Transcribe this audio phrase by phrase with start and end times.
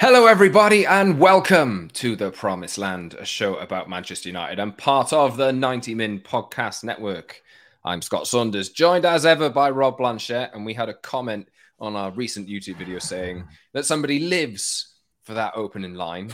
[0.00, 5.12] Hello, everybody, and welcome to The Promised Land, a show about Manchester United and part
[5.12, 7.42] of the 90 Min Podcast Network.
[7.84, 11.96] I'm Scott Saunders, joined as ever by Rob Blanchette, and we had a comment on
[11.96, 16.32] our recent YouTube video saying that somebody lives for that opening line.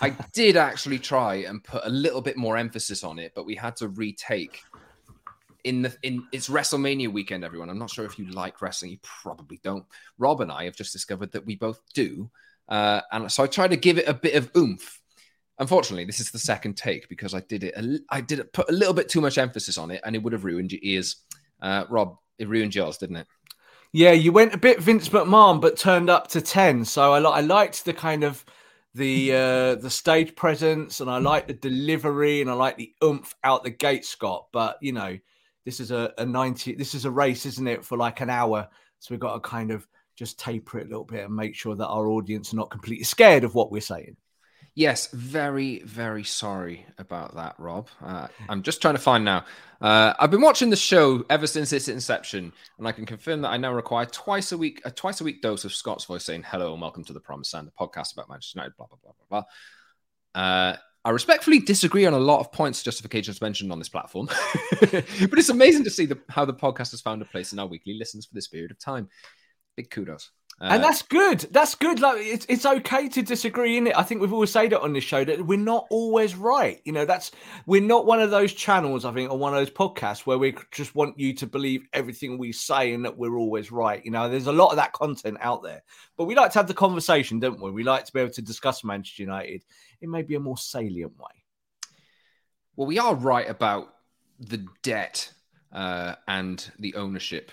[0.00, 3.54] I did actually try and put a little bit more emphasis on it, but we
[3.54, 4.60] had to retake.
[5.62, 7.70] In the in it's WrestleMania weekend, everyone.
[7.70, 8.90] I'm not sure if you like wrestling.
[8.90, 9.84] You probably don't.
[10.18, 12.28] Rob and I have just discovered that we both do.
[12.68, 15.00] Uh, and so I tried to give it a bit of oomph.
[15.58, 17.74] Unfortunately, this is the second take because I did it.
[18.10, 20.32] I did it, put a little bit too much emphasis on it, and it would
[20.32, 21.16] have ruined your ears.
[21.62, 23.26] Uh, Rob, it ruined yours, didn't it?
[23.92, 26.84] Yeah, you went a bit Vince McMahon, but turned up to ten.
[26.84, 28.44] So I, I liked the kind of
[28.94, 33.34] the uh, the stage presence, and I like the delivery, and I like the oomph
[33.44, 34.46] out the gate, Scott.
[34.52, 35.16] But you know,
[35.64, 36.74] this is a, a ninety.
[36.74, 38.68] This is a race, isn't it, for like an hour?
[38.98, 41.74] So we've got to kind of just taper it a little bit and make sure
[41.74, 44.16] that our audience are not completely scared of what we're saying.
[44.76, 47.88] Yes, very, very sorry about that, Rob.
[48.02, 49.44] Uh, I'm just trying to find now.
[49.80, 53.50] Uh, I've been watching the show ever since its inception, and I can confirm that
[53.50, 56.42] I now require twice a week a twice a week dose of Scott's voice saying
[56.44, 58.76] hello and welcome to the Promised Land, the podcast about Manchester United.
[58.76, 59.42] Blah blah blah blah
[60.34, 60.42] blah.
[60.42, 64.26] Uh, I respectfully disagree on a lot of points justifications mentioned on this platform,
[64.80, 67.66] but it's amazing to see the, how the podcast has found a place in our
[67.66, 69.08] weekly listens for this period of time
[69.76, 70.30] big kudos.
[70.60, 71.40] Uh, and that's good.
[71.50, 71.98] That's good.
[71.98, 73.98] Like it's it's okay to disagree in it.
[73.98, 76.80] I think we've always said it on this show that we're not always right.
[76.84, 77.32] You know, that's
[77.66, 80.54] we're not one of those channels, I think, or one of those podcasts where we
[80.70, 84.04] just want you to believe everything we say and that we're always right.
[84.04, 85.82] You know, there's a lot of that content out there.
[86.16, 87.72] But we like to have the conversation, don't we?
[87.72, 89.64] We like to be able to discuss Manchester United
[90.02, 91.44] in maybe a more salient way.
[92.76, 93.92] Well, we are right about
[94.38, 95.32] the debt
[95.72, 97.50] uh, and the ownership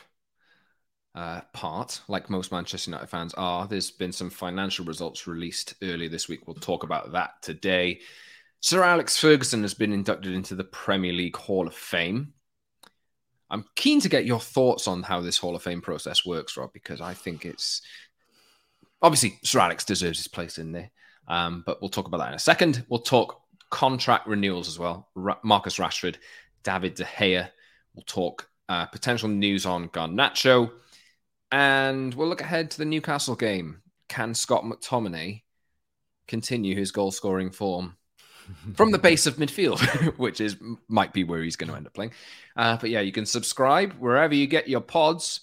[1.14, 3.68] uh, part, like most Manchester United fans are.
[3.68, 6.48] There's been some financial results released earlier this week.
[6.48, 8.00] We'll talk about that today.
[8.62, 12.34] Sir Alex Ferguson has been inducted into the Premier League Hall of Fame.
[13.50, 16.72] I'm keen to get your thoughts on how this Hall of Fame process works, Rob,
[16.72, 17.82] because I think it's
[19.02, 20.92] obviously Sir Alex deserves his place in there.
[21.28, 22.86] Um, but we'll talk about that in a second.
[22.88, 25.10] We'll talk contract renewals as well.
[25.16, 26.16] Ra- Marcus Rashford,
[26.64, 27.50] David De Gea.
[27.94, 30.72] We'll talk uh, potential news on Garnacho.
[31.52, 33.82] And we'll look ahead to the Newcastle game.
[34.08, 35.44] Can Scott McTominay
[36.28, 37.98] continue his goal scoring form
[38.76, 39.80] from the base of midfield,
[40.18, 40.58] which is
[40.88, 42.14] might be where he's going to end up playing?
[42.56, 45.42] Uh, but yeah, you can subscribe wherever you get your pods.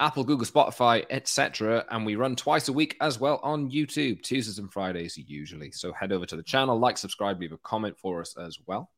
[0.00, 1.84] Apple, Google, Spotify, etc.
[1.88, 5.70] And we run twice a week as well on YouTube, Tuesdays and Fridays usually.
[5.70, 8.90] So head over to the channel, like, subscribe, leave a comment for us as well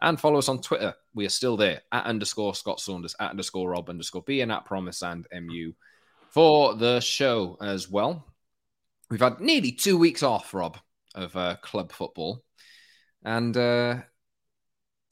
[0.00, 0.94] and follow us on Twitter.
[1.14, 4.64] We are still there at underscore Scott Saunders, at underscore Rob underscore B, and at
[4.64, 5.72] Promise and MU
[6.30, 8.26] for the show as well.
[9.10, 10.78] We've had nearly two weeks off, Rob,
[11.14, 12.42] of uh, club football.
[13.24, 13.96] And uh,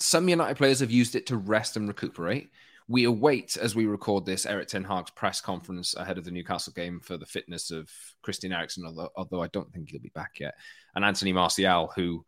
[0.00, 2.50] some United players have used it to rest and recuperate.
[2.86, 6.74] We await, as we record this, Erik Ten Hag's press conference ahead of the Newcastle
[6.76, 7.90] game for the fitness of
[8.20, 10.54] Christian Eriksen, although, although I don't think he'll be back yet,
[10.94, 12.24] and Anthony Martial, who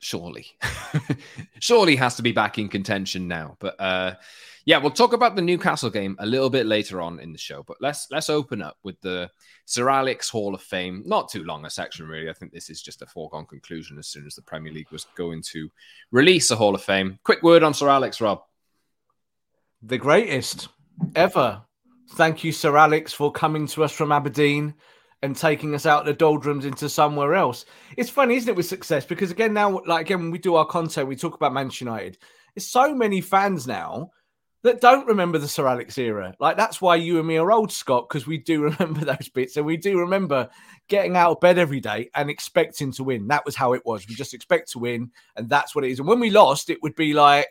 [0.00, 0.46] surely,
[1.60, 3.56] surely has to be back in contention now.
[3.60, 4.14] But uh,
[4.64, 7.62] yeah, we'll talk about the Newcastle game a little bit later on in the show.
[7.62, 9.30] But let's let's open up with the
[9.66, 11.02] Sir Alex Hall of Fame.
[11.06, 12.28] Not too long a section, really.
[12.28, 15.06] I think this is just a foregone conclusion as soon as the Premier League was
[15.14, 15.70] going to
[16.10, 17.18] release a Hall of Fame.
[17.22, 18.42] Quick word on Sir Alex, Rob.
[19.82, 20.68] The greatest
[21.14, 21.62] ever.
[22.14, 24.74] Thank you, Sir Alex, for coming to us from Aberdeen
[25.22, 27.64] and taking us out the doldrums into somewhere else.
[27.96, 29.04] It's funny, isn't it, with success?
[29.04, 32.18] Because again, now, like again, when we do our content, we talk about Manchester United.
[32.54, 34.10] There's so many fans now
[34.62, 36.34] that don't remember the Sir Alex era.
[36.38, 39.56] Like that's why you and me are old, Scott, because we do remember those bits,
[39.56, 40.48] and we do remember
[40.88, 43.28] getting out of bed every day and expecting to win.
[43.28, 44.06] That was how it was.
[44.08, 45.98] We just expect to win, and that's what it is.
[45.98, 47.48] And when we lost, it would be like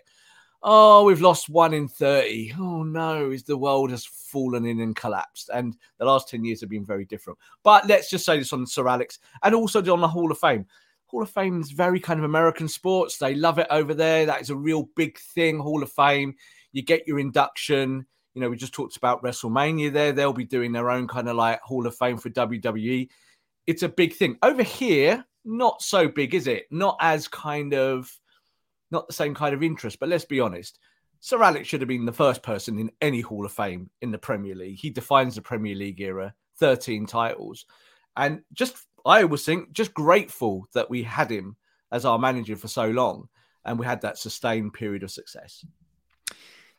[0.62, 2.54] oh, we've lost one in 30.
[2.60, 5.50] Oh no, is the world has fallen in and collapsed.
[5.54, 7.40] And the last 10 years have been very different.
[7.64, 10.66] But let's just say this on Sir Alex and also on the Hall of Fame.
[11.08, 13.18] Hall of Fame is very kind of American sports.
[13.18, 14.26] They love it over there.
[14.26, 15.60] That is a real big thing.
[15.60, 16.36] Hall of Fame.
[16.72, 18.06] You get your induction.
[18.36, 20.12] You know, we just talked about WrestleMania there.
[20.12, 23.10] They'll be doing their own kind of like Hall of Fame for WWE.
[23.66, 24.38] It's a big thing.
[24.44, 26.66] Over here, not so big, is it?
[26.70, 28.16] Not as kind of,
[28.92, 30.00] not the same kind of interest.
[30.00, 30.80] But let's be honest.
[31.22, 34.18] Sir Alex should have been the first person in any Hall of Fame in the
[34.18, 34.80] Premier League.
[34.80, 37.66] He defines the Premier League era, 13 titles.
[38.16, 41.58] And just, I always think, just grateful that we had him
[41.92, 43.28] as our manager for so long
[43.66, 45.66] and we had that sustained period of success.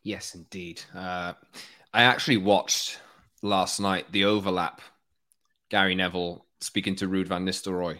[0.02, 0.80] Yes, indeed.
[0.94, 1.34] Uh,
[1.92, 2.98] I actually watched
[3.42, 4.80] last night the overlap
[5.68, 7.98] Gary Neville speaking to Ruud van Nistelrooy.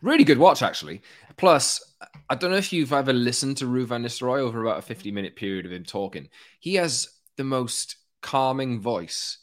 [0.00, 1.02] Really good watch, actually.
[1.36, 1.82] Plus,
[2.30, 5.12] I don't know if you've ever listened to Ruud van Nistelrooy over about a 50
[5.12, 6.28] minute period of him talking.
[6.60, 9.38] He has the most calming voice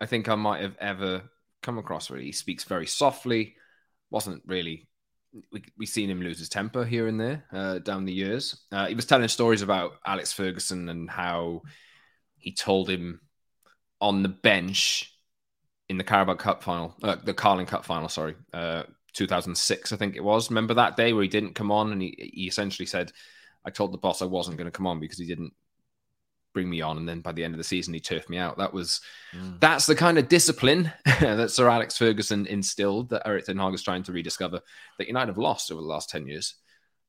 [0.00, 1.22] I think I might have ever
[1.62, 2.10] come across.
[2.10, 3.56] Really, he speaks very softly.
[4.10, 4.88] wasn't really
[5.52, 8.62] we we've seen him lose his temper here and there uh, down the years.
[8.72, 11.62] Uh, he was telling stories about Alex Ferguson and how
[12.38, 13.20] he told him
[14.00, 15.12] on the bench
[15.88, 18.84] in the Carabao Cup final, uh, the Carling Cup final, sorry, uh,
[19.18, 20.50] 2006, I think it was.
[20.50, 23.12] Remember that day where he didn't come on and he, he essentially said,
[23.64, 25.52] I told the boss I wasn't going to come on because he didn't
[26.54, 28.58] bring me on, and then by the end of the season he turfed me out.
[28.58, 29.00] That was
[29.34, 29.60] mm.
[29.60, 33.82] that's the kind of discipline that Sir Alex Ferguson instilled that Erik Ten Hag is
[33.82, 34.60] trying to rediscover
[34.98, 36.54] that United have lost over the last ten years,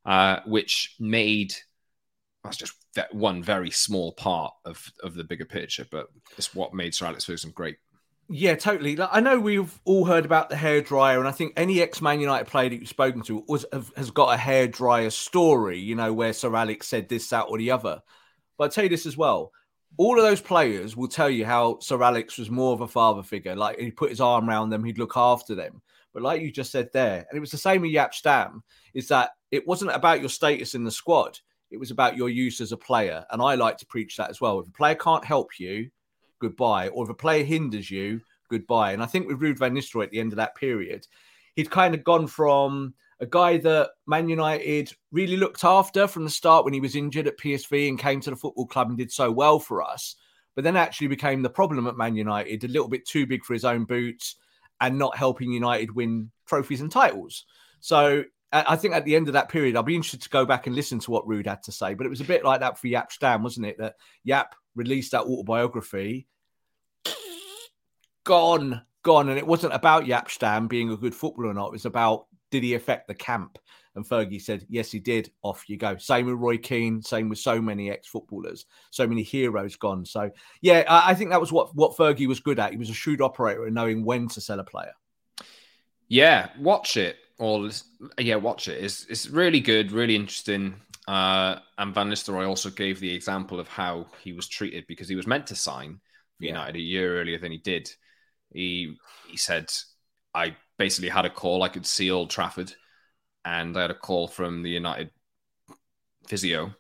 [0.05, 1.53] uh, which made
[2.43, 2.73] that's just
[3.11, 6.07] one very small part of of the bigger picture, but
[6.37, 7.77] it's what made Sir Alex Ferguson great.
[8.31, 8.95] Yeah, totally.
[9.01, 12.19] I know we've all heard about the hair dryer, and I think any ex Man
[12.19, 13.65] United player that you've spoken to was,
[13.97, 15.79] has got a hair dryer story.
[15.79, 18.03] You know, where Sir Alex said this, that, or the other.
[18.57, 19.51] But I'll tell you this as well.
[19.97, 23.23] All of those players will tell you how Sir Alex was more of a father
[23.23, 23.55] figure.
[23.55, 25.81] Like he put his arm around them, he'd look after them.
[26.13, 29.07] But like you just said there, and it was the same with Jaap Stam, is
[29.07, 31.39] that it wasn't about your status in the squad.
[31.71, 33.25] It was about your use as a player.
[33.31, 34.59] And I like to preach that as well.
[34.59, 35.89] If a player can't help you,
[36.39, 36.89] goodbye.
[36.89, 38.93] Or if a player hinders you, goodbye.
[38.93, 41.07] And I think with Ruud van Nistelrooy at the end of that period,
[41.55, 46.29] he'd kind of gone from a guy that Man United really looked after from the
[46.29, 49.11] start when he was injured at PSV and came to the football club and did
[49.11, 50.15] so well for us,
[50.55, 53.53] but then actually became the problem at Man United, a little bit too big for
[53.53, 54.35] his own boots
[54.81, 57.45] and not helping United win trophies and titles.
[57.81, 60.65] So I think at the end of that period, I'll be interested to go back
[60.65, 61.93] and listen to what Ruud had to say.
[61.93, 63.77] But it was a bit like that for Jaap Stam, wasn't it?
[63.77, 63.95] That
[64.27, 66.27] Jaap released that autobiography.
[68.23, 69.29] Gone, gone.
[69.29, 71.67] And it wasn't about Jaap Stam being a good footballer or not.
[71.67, 73.59] It was about did he affect the camp?
[73.95, 75.31] And Fergie said, Yes, he did.
[75.43, 75.97] Off you go.
[75.97, 80.05] Same with Roy Keane, same with so many ex footballers, so many heroes gone.
[80.05, 80.31] So,
[80.61, 82.71] yeah, I, I, think that was what, what Fergie was good at.
[82.71, 84.93] He was a shrewd operator in knowing when to sell a player.
[86.07, 87.17] Yeah, watch it.
[87.39, 87.69] Or,
[88.19, 88.83] yeah, watch it.
[88.83, 90.75] It's, it's really good, really interesting.
[91.07, 95.15] Uh, and Van Nistelrooy also gave the example of how he was treated because he
[95.15, 95.99] was meant to sign
[96.37, 96.51] for yeah.
[96.51, 97.89] United a year earlier than he did.
[98.53, 98.97] He
[99.27, 99.71] he said,
[100.33, 101.63] I basically had a call.
[101.63, 102.73] I could see Old Trafford,
[103.43, 105.09] and I had a call from the United
[106.27, 106.75] physio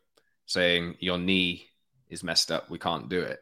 [0.45, 1.67] saying your knee
[2.09, 2.69] is messed up.
[2.69, 3.39] We can't do it.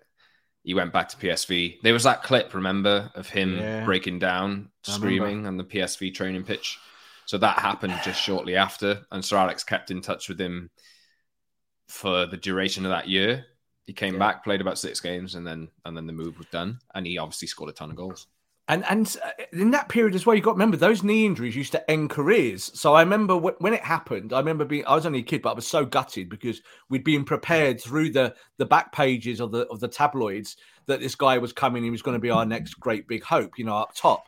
[0.64, 1.82] He went back to PSV.
[1.82, 3.86] There was that clip, remember, of him yeah.
[3.86, 6.78] breaking down, screaming on the PSV training pitch.
[7.28, 10.70] So that happened just shortly after, and Sir Alex kept in touch with him
[11.90, 13.46] for the duration of that year.
[13.86, 14.20] He came yeah.
[14.20, 16.80] back, played about six games, and then and then the move was done.
[16.96, 18.28] And he obviously scored a ton of goals.
[18.70, 21.54] And and uh, in that period as well, you got to remember those knee injuries
[21.54, 22.72] used to end careers.
[22.80, 24.32] So I remember when it happened.
[24.32, 27.04] I remember being I was only a kid, but I was so gutted because we'd
[27.04, 30.56] been prepared through the the back pages of the of the tabloids
[30.86, 31.84] that this guy was coming.
[31.84, 34.28] He was going to be our next great big hope, you know, up top.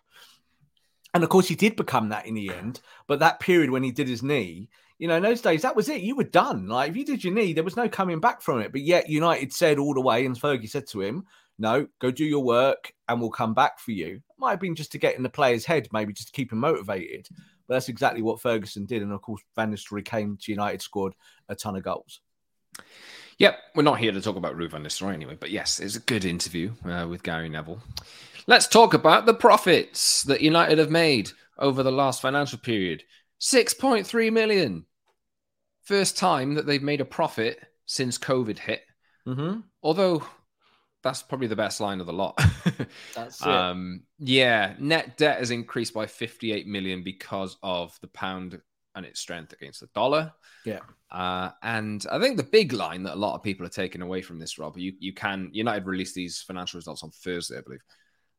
[1.13, 2.81] And of course, he did become that in the end.
[3.07, 5.89] But that period when he did his knee, you know, in those days, that was
[5.89, 6.01] it.
[6.01, 6.67] You were done.
[6.67, 8.71] Like if you did your knee, there was no coming back from it.
[8.71, 11.25] But yet, United said all the way, and Fergie said to him,
[11.59, 14.21] no, go do your work and we'll come back for you.
[14.37, 16.59] Might have been just to get in the player's head, maybe just to keep him
[16.59, 17.27] motivated.
[17.67, 19.01] But that's exactly what Ferguson did.
[19.01, 21.13] And of course, Van Nistelrooy came to United, scored
[21.49, 22.21] a ton of goals.
[23.37, 26.01] Yep, we're not here to talk about Ruud van Nistelrooy anyway, but yes, it's a
[26.01, 27.81] good interview uh, with Gary Neville.
[28.49, 31.29] Let's talk about the profits that United have made
[31.59, 33.03] over the last financial period.
[33.39, 34.85] 6.3 million.
[35.83, 38.81] First time that they've made a profit since COVID hit.
[39.27, 39.59] Mm-hmm.
[39.83, 40.23] Although
[41.03, 42.41] that's probably the best line of the lot.
[43.13, 43.47] that's it.
[43.47, 48.59] Um, yeah, net debt has increased by 58 million because of the pound
[48.95, 50.33] and its strength against the dollar.
[50.65, 50.79] Yeah.
[51.11, 54.23] Uh, and I think the big line that a lot of people are taking away
[54.23, 57.81] from this, Rob, you, you can, United released these financial results on Thursday, I believe.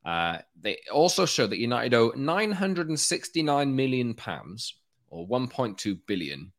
[0.04, 4.78] Uh, they also show that United owe 969 million pounds
[5.08, 6.52] or 1.2 billion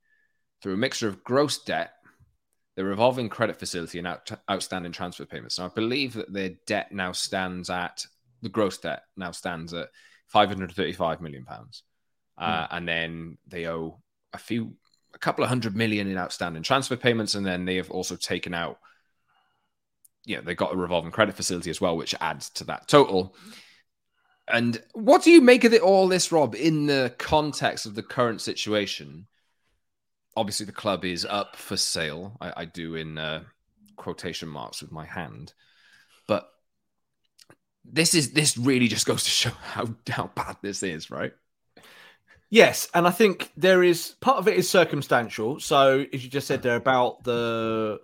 [0.62, 1.91] through a mixture of gross debt
[2.75, 5.60] the revolving credit facility and out, outstanding transfer payments.
[5.60, 8.05] Now, I believe that their debt now stands at
[8.41, 9.89] the gross debt now stands at
[10.29, 11.83] 535 million pounds,
[12.38, 12.75] uh, hmm.
[12.77, 14.01] and then they owe
[14.33, 14.74] a few,
[15.13, 18.53] a couple of hundred million in outstanding transfer payments, and then they have also taken
[18.53, 18.77] out.
[20.25, 23.36] You know, they got a revolving credit facility as well, which adds to that total.
[24.48, 28.04] And what do you make of it all this, Rob, in the context of the
[28.04, 29.28] current situation?
[30.36, 32.38] Obviously, the club is up for sale.
[32.42, 33.44] I, I do in uh,
[33.96, 35.54] quotation marks with my hand,
[36.28, 36.50] but
[37.84, 41.34] this is this really just goes to show how how bad this is, right?
[42.50, 45.60] Yes, and I think there is part of it is circumstantial.
[45.62, 48.01] So, as you just said there about the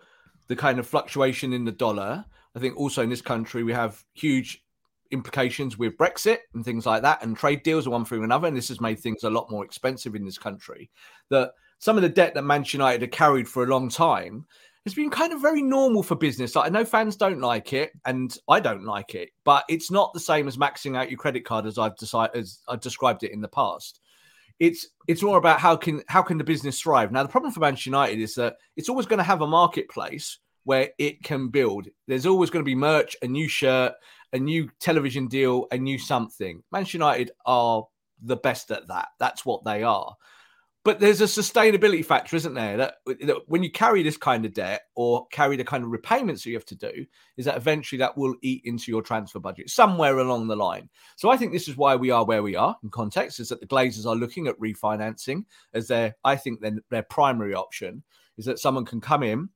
[0.47, 2.25] the kind of fluctuation in the dollar,
[2.55, 4.63] I think also in this country we have huge
[5.11, 8.57] implications with Brexit and things like that, and trade deals are one or another, and
[8.57, 10.89] this has made things a lot more expensive in this country.
[11.29, 14.45] That some of the debt that Manchester United have carried for a long time
[14.85, 16.55] has been kind of very normal for business.
[16.55, 20.13] Like, I know fans don't like it, and I don't like it, but it's not
[20.13, 23.31] the same as maxing out your credit card as I've decided as I've described it
[23.31, 23.99] in the past.
[24.59, 27.11] It's it's more about how can how can the business thrive.
[27.11, 30.39] Now, the problem for Manchester United is that it's always going to have a marketplace
[30.63, 31.87] where it can build.
[32.07, 33.93] There's always going to be merch, a new shirt,
[34.33, 36.61] a new television deal, a new something.
[36.71, 37.85] Manchester United are
[38.21, 39.07] the best at that.
[39.19, 40.15] That's what they are.
[40.87, 42.77] But there's a sustainability factor, isn't there?
[42.77, 46.43] That, that, when you carry this kind of debt or carry the kind of repayments
[46.43, 49.69] that you have to do, is that eventually that will eat into your transfer budget
[49.69, 50.87] somewhere along the line.
[51.17, 53.59] So I think this is why we are where we are in context, is that
[53.59, 58.01] the Glazers are looking at refinancing as their, I think, their, their primary option
[58.37, 59.49] is that someone can come in,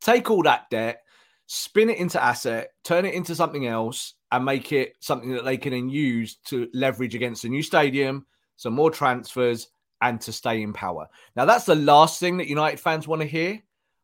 [0.00, 1.02] take all that debt,
[1.46, 5.56] spin it into asset, turn it into something else, and make it something that they
[5.56, 9.68] can then use to leverage against a new stadium, some more transfers,
[10.02, 11.08] and to stay in power.
[11.34, 13.62] Now, that's the last thing that United fans want to hear,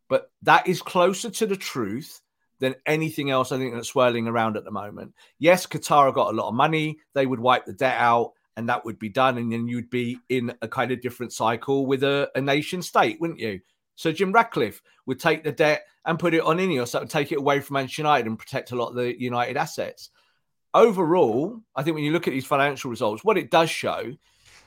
[0.08, 2.22] but that is closer to the truth
[2.60, 5.14] than anything else I think that's swirling around at the moment.
[5.38, 6.98] Yes, Qatar got a lot of money.
[7.14, 9.38] They would wipe the debt out and that would be done.
[9.38, 13.20] And then you'd be in a kind of different cycle with a, a nation state,
[13.20, 13.60] wouldn't you?
[13.94, 16.92] So Jim Ratcliffe would take the debt and put it on Ineos.
[16.92, 19.56] That would take it away from Manchester United and protect a lot of the United
[19.56, 20.10] assets.
[20.74, 24.12] Overall, I think when you look at these financial results, what it does show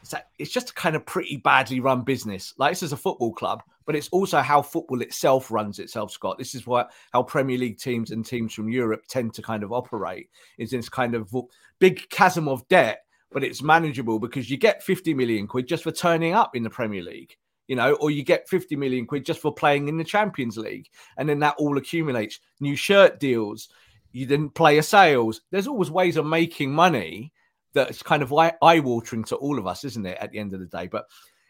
[0.01, 2.53] is that it's just a kind of pretty badly run business.
[2.57, 6.37] Like this is a football club, but it's also how football itself runs itself, Scott.
[6.37, 9.71] This is what how Premier League teams and teams from Europe tend to kind of
[9.71, 11.33] operate is this kind of
[11.79, 15.91] big chasm of debt, but it's manageable because you get 50 million quid just for
[15.91, 17.35] turning up in the Premier League
[17.67, 20.89] you know, or you get 50 million quid just for playing in the Champions League.
[21.15, 22.41] And then that all accumulates.
[22.59, 23.69] New shirt deals,
[24.11, 25.39] you didn't play a sales.
[25.51, 27.31] There's always ways of making money
[27.73, 30.59] that's kind of eye watering to all of us, isn't it, at the end of
[30.59, 30.87] the day?
[30.87, 31.05] But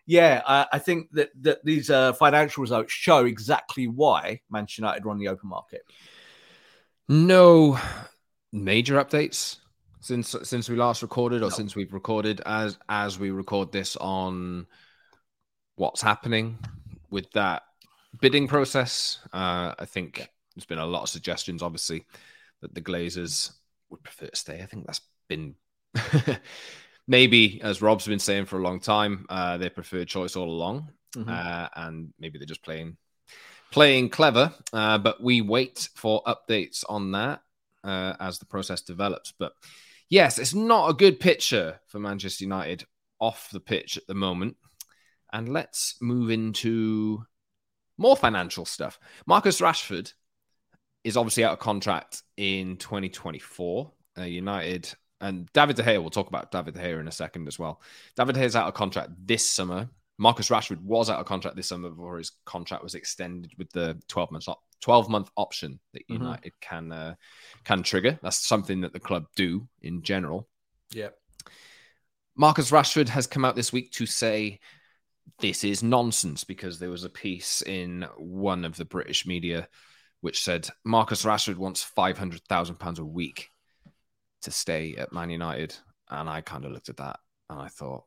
[0.06, 5.06] yeah, uh, I think that, that these uh, financial results show exactly why Manchester United
[5.06, 5.84] run the open market.
[7.08, 7.80] No
[8.52, 9.58] major updates
[10.02, 11.50] since since we last recorded or no.
[11.50, 14.66] since we've recorded as as we record this on
[15.76, 16.58] what's happening
[17.10, 17.64] with that
[18.20, 19.20] bidding process.
[19.32, 20.26] Uh, I think yeah.
[20.56, 22.06] there's been a lot of suggestions, obviously,
[22.62, 23.52] that the Glazers
[23.90, 24.62] would prefer to stay.
[24.62, 25.56] I think that's been
[27.08, 30.90] maybe, as Rob's been saying for a long time, uh, their preferred choice all along,
[31.16, 31.30] mm-hmm.
[31.30, 32.98] uh, and maybe they're just playing
[33.72, 34.54] playing clever.
[34.74, 37.42] Uh, but we wait for updates on that
[37.84, 39.34] uh, as the process develops.
[39.38, 39.54] But
[40.10, 42.86] yes, it's not a good picture for Manchester United
[43.20, 44.58] off the pitch at the moment.
[45.34, 47.24] And let's move into
[47.98, 49.00] more financial stuff.
[49.26, 50.12] Marcus Rashford
[51.04, 53.92] is obviously out of contract in 2024.
[54.18, 57.48] Uh, United and David De Gea, we'll talk about David De Gea in a second
[57.48, 57.82] as well.
[58.18, 59.88] David De Gea is out of contract this summer.
[60.18, 64.00] Marcus Rashford was out of contract this summer before his contract was extended with the
[64.08, 64.48] 12 month
[64.82, 66.24] 12 month option that mm-hmm.
[66.24, 66.76] United mm-hmm.
[66.76, 67.16] can uh,
[67.64, 68.20] can trigger.
[68.22, 70.48] That's something that the club do in general.
[70.92, 71.10] Yeah.
[72.36, 74.60] Marcus Rashford has come out this week to say
[75.40, 79.68] this is nonsense because there was a piece in one of the British media
[80.22, 83.51] which said Marcus Rashford wants five hundred thousand pounds a week
[84.42, 85.76] to stay at Man United,
[86.10, 87.20] and I kind of looked at that
[87.50, 88.06] and I thought,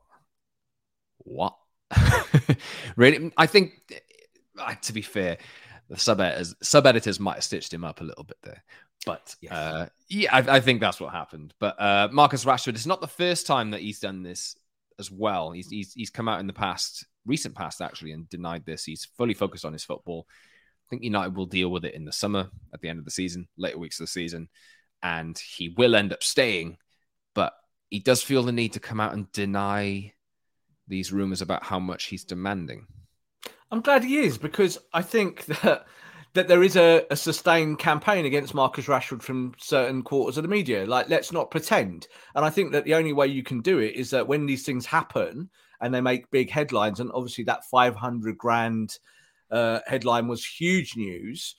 [1.19, 1.55] what?
[2.95, 3.31] really?
[3.37, 3.73] I think,
[4.81, 5.37] to be fair,
[5.89, 8.63] the sub editors sub editors might have stitched him up a little bit there.
[9.05, 9.51] But yes.
[9.51, 11.53] uh, yeah, I, I, think that's what happened.
[11.59, 14.55] But uh, Marcus Rashford, it's not the first time that he's done this
[14.97, 15.51] as well.
[15.51, 18.83] He's, he's he's come out in the past, recent past actually, and denied this.
[18.83, 20.25] He's fully focused on his football.
[20.27, 23.11] I think United will deal with it in the summer, at the end of the
[23.11, 24.49] season, later weeks of the season,
[25.03, 26.77] and he will end up staying.
[27.33, 27.53] But
[27.89, 30.13] he does feel the need to come out and deny
[30.87, 32.87] these rumors about how much he's demanding.
[33.71, 35.85] I'm glad he is because I think that
[36.33, 40.49] that there is a, a, sustained campaign against Marcus Rashford from certain quarters of the
[40.49, 40.85] media.
[40.85, 42.09] Like, let's not pretend.
[42.35, 44.65] And I think that the only way you can do it is that when these
[44.65, 45.49] things happen
[45.79, 48.97] and they make big headlines, and obviously that 500 grand
[49.49, 51.55] uh, headline was huge news.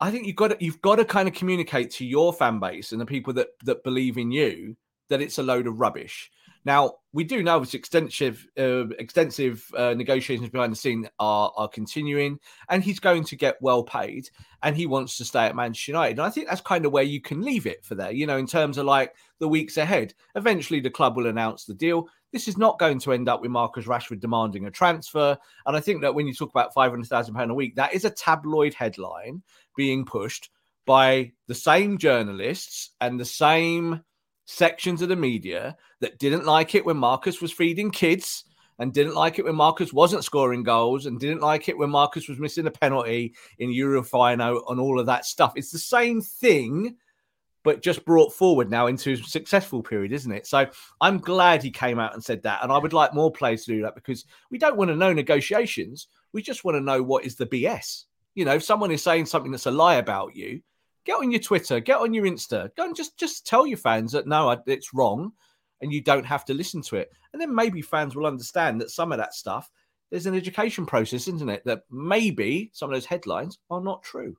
[0.00, 2.92] I think you've got to, you've got to kind of communicate to your fan base
[2.92, 4.76] and the people that that believe in you
[5.08, 6.30] that it's a load of rubbish.
[6.64, 11.68] Now we do know this extensive uh, extensive uh, negotiations behind the scene are are
[11.68, 12.38] continuing,
[12.68, 14.28] and he's going to get well paid,
[14.62, 16.18] and he wants to stay at Manchester United.
[16.18, 18.12] And I think that's kind of where you can leave it for there.
[18.12, 20.14] You know, in terms of like the weeks ahead.
[20.36, 22.08] Eventually, the club will announce the deal.
[22.32, 25.36] This is not going to end up with Marcus Rashford demanding a transfer.
[25.66, 27.92] And I think that when you talk about five hundred thousand pound a week, that
[27.94, 29.42] is a tabloid headline
[29.76, 30.50] being pushed
[30.86, 34.02] by the same journalists and the same
[34.46, 38.44] sections of the media that didn't like it when Marcus was feeding kids
[38.80, 42.28] and didn't like it when Marcus wasn't scoring goals and didn't like it when Marcus
[42.28, 45.52] was missing a penalty in Eurofinal and all of that stuff.
[45.54, 46.96] It's the same thing,
[47.62, 50.46] but just brought forward now into a successful period, isn't it?
[50.46, 50.66] So
[51.00, 52.62] I'm glad he came out and said that.
[52.62, 55.12] And I would like more players to do that because we don't want to know
[55.12, 56.08] negotiations.
[56.32, 58.04] We just want to know what is the BS.
[58.34, 60.62] You know, if someone is saying something that's a lie about you,
[61.04, 64.12] get on your Twitter, get on your Insta, go and just just tell your fans
[64.12, 65.32] that no, it's wrong,
[65.80, 67.10] and you don't have to listen to it.
[67.32, 69.70] And then maybe fans will understand that some of that stuff
[70.10, 71.64] there's an education process, isn't it?
[71.64, 74.36] That maybe some of those headlines are not true.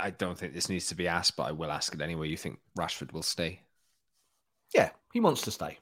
[0.00, 2.28] I don't think this needs to be asked, but I will ask it anyway.
[2.28, 3.60] You think Rashford will stay?
[4.74, 5.78] Yeah, he wants to stay.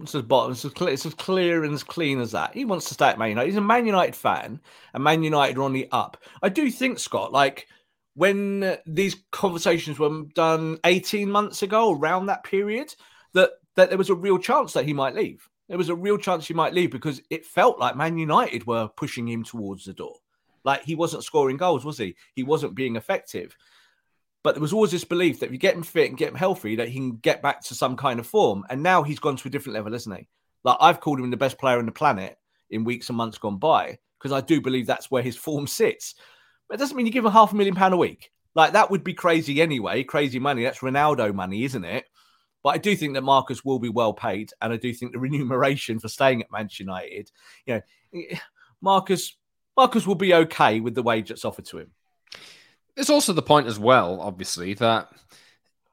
[0.00, 0.52] It's as bottom.
[0.52, 2.54] It's as, clear, it's as clear and as clean as that.
[2.54, 3.48] He wants to stay at Man United.
[3.48, 4.60] He's a Man United fan,
[4.92, 6.16] and Man United are on the up.
[6.42, 7.68] I do think Scott, like
[8.14, 12.94] when these conversations were done 18 months ago, around that period,
[13.34, 15.48] that, that there was a real chance that he might leave.
[15.68, 18.88] There was a real chance he might leave because it felt like Man United were
[18.88, 20.16] pushing him towards the door.
[20.64, 22.16] Like he wasn't scoring goals, was he?
[22.34, 23.56] He wasn't being effective.
[24.42, 26.34] But there was always this belief that if you get him fit and get him
[26.34, 28.64] healthy, that he can get back to some kind of form.
[28.68, 30.28] And now he's gone to a different level, isn't he?
[30.64, 32.36] Like I've called him the best player on the planet
[32.70, 36.14] in weeks and months gone by because I do believe that's where his form sits.
[36.68, 38.30] But it doesn't mean you give him half a million pound a week.
[38.54, 40.62] Like that would be crazy anyway, crazy money.
[40.62, 42.04] That's Ronaldo money, isn't it?
[42.62, 45.18] But I do think that Marcus will be well paid, and I do think the
[45.18, 47.30] remuneration for staying at Manchester United,
[47.66, 47.80] you know,
[48.14, 48.38] eh,
[48.80, 49.36] Marcus
[49.76, 51.90] Marcus will be okay with the wage that's offered to him.
[52.94, 55.08] There's also the point as well, obviously, that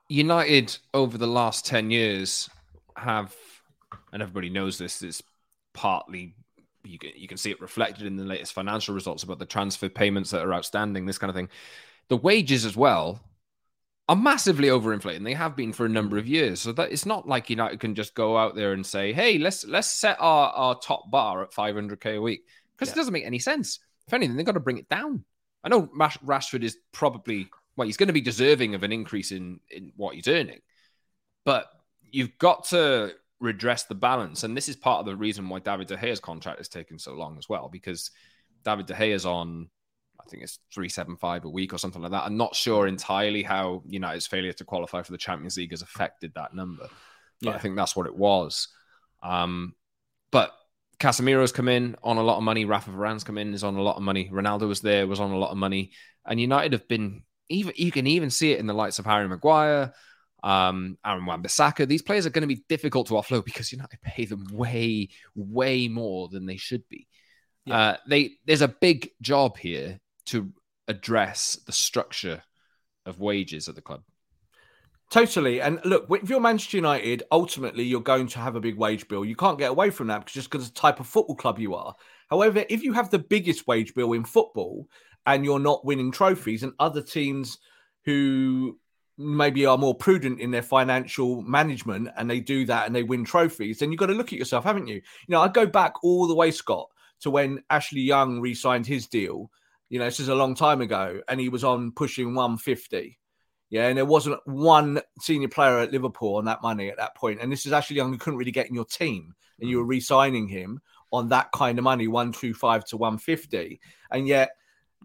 [0.07, 2.49] United over the last ten years
[2.95, 3.35] have,
[4.13, 5.23] and everybody knows this, is
[5.73, 6.35] partly
[6.83, 9.89] you can you can see it reflected in the latest financial results about the transfer
[9.89, 11.49] payments that are outstanding, this kind of thing.
[12.09, 13.21] The wages as well
[14.09, 16.61] are massively overinflated, and they have been for a number of years.
[16.61, 19.65] So that it's not like United can just go out there and say, "Hey, let's
[19.65, 22.45] let's set our, our top bar at 500k a week,"
[22.81, 22.95] because yeah.
[22.95, 23.79] it doesn't make any sense.
[24.07, 25.23] If anything, they've got to bring it down.
[25.63, 29.59] I know Rashford is probably well, he's going to be deserving of an increase in
[29.69, 30.59] in what he's earning,
[31.45, 31.67] but
[32.01, 34.43] you've got to redress the balance.
[34.43, 37.13] And this is part of the reason why David De Gea's contract is taking so
[37.13, 38.11] long as well, because
[38.63, 39.69] David De Gea is on,
[40.19, 42.23] I think it's 375 a week or something like that.
[42.23, 46.33] I'm not sure entirely how United's failure to qualify for the Champions League has affected
[46.35, 46.87] that number.
[47.41, 47.55] But yeah.
[47.55, 48.67] I think that's what it was.
[49.23, 49.73] Um,
[50.31, 50.53] but
[51.01, 52.65] Casemiro's come in on a lot of money.
[52.65, 54.29] Rafa Varane's come in is on a lot of money.
[54.31, 55.91] Ronaldo was there, was on a lot of money.
[56.25, 59.27] And United have been even you can even see it in the likes of Harry
[59.27, 59.93] Maguire,
[60.43, 61.87] um, Aaron Wan-Bissaka.
[61.87, 64.45] These players are going to be difficult to offload because you know they pay them
[64.51, 67.07] way, way more than they should be.
[67.65, 67.77] Yeah.
[67.77, 70.51] Uh, they there's a big job here to
[70.87, 72.43] address the structure
[73.07, 74.03] of wages at the club.
[75.11, 75.59] Totally.
[75.59, 79.25] And look, if you're Manchester United, ultimately you're going to have a big wage bill.
[79.25, 81.59] You can't get away from that because just because of the type of football club
[81.59, 81.93] you are.
[82.29, 84.87] However, if you have the biggest wage bill in football
[85.25, 87.57] and you're not winning trophies, and other teams
[88.05, 88.79] who
[89.17, 93.25] maybe are more prudent in their financial management and they do that and they win
[93.25, 94.95] trophies, then you've got to look at yourself, haven't you?
[94.95, 96.87] You know, I go back all the way, Scott,
[97.19, 99.51] to when Ashley Young re signed his deal.
[99.89, 103.19] You know, this is a long time ago, and he was on pushing 150.
[103.71, 107.39] Yeah, and there wasn't one senior player at Liverpool on that money at that point.
[107.41, 109.79] And this is Ashley Young who couldn't really get in your team, and you mm.
[109.79, 110.81] were re signing him
[111.13, 113.79] on that kind of money, 125 to 150.
[114.11, 114.51] And yet,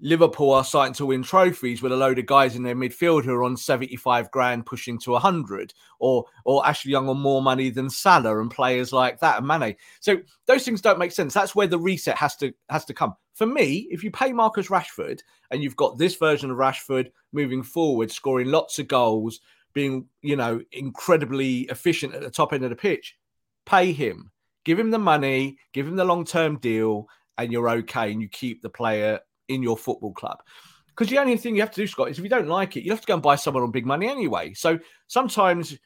[0.00, 3.32] Liverpool are starting to win trophies with a load of guys in their midfield who
[3.32, 7.88] are on 75 grand pushing to 100 or or Ashley Young on more money than
[7.88, 9.76] Salah and players like that and Mane.
[10.00, 11.32] So those things don't make sense.
[11.32, 13.14] That's where the reset has to has to come.
[13.34, 17.62] For me, if you pay Marcus Rashford and you've got this version of Rashford moving
[17.62, 19.40] forward, scoring lots of goals,
[19.72, 23.16] being, you know, incredibly efficient at the top end of the pitch,
[23.66, 24.30] pay him.
[24.64, 28.62] Give him the money, give him the long-term deal and you're okay and you keep
[28.62, 30.42] the player in your football club.
[30.88, 32.84] Because the only thing you have to do, Scott, is if you don't like it,
[32.84, 34.54] you have to go and buy someone on big money anyway.
[34.54, 34.78] So
[35.08, 35.78] sometimes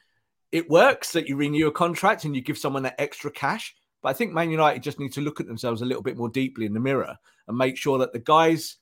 [0.51, 3.75] it works that you renew a contract and you give someone that extra cash.
[4.01, 6.29] But I think Man United just need to look at themselves a little bit more
[6.29, 7.15] deeply in the mirror
[7.47, 8.77] and make sure that the guys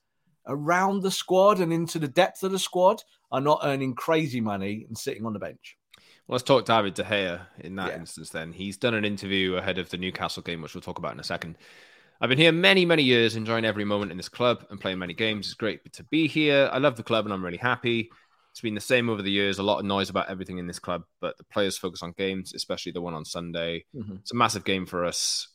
[0.46, 4.84] around the squad and into the depth of the squad are not earning crazy money
[4.88, 5.76] and sitting on the bench.
[6.26, 7.98] Well, let's talk David De Gea in that yeah.
[7.98, 8.52] instance then.
[8.52, 11.24] He's done an interview ahead of the Newcastle game, which we'll talk about in a
[11.24, 11.56] second.
[12.20, 15.14] I've been here many, many years, enjoying every moment in this club and playing many
[15.14, 15.46] games.
[15.46, 16.68] It's great to be here.
[16.70, 18.10] I love the club and I'm really happy.
[18.50, 19.58] It's been the same over the years.
[19.58, 22.52] A lot of noise about everything in this club, but the players focus on games,
[22.52, 23.86] especially the one on Sunday.
[23.96, 24.16] Mm-hmm.
[24.16, 25.48] It's a massive game for us.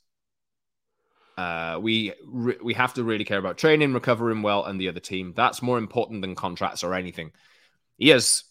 [1.38, 5.02] Uh, we re- we have to really care about training, recovering well, and the other
[5.02, 5.34] team.
[5.36, 7.32] That's more important than contracts or anything.
[7.98, 8.44] He has,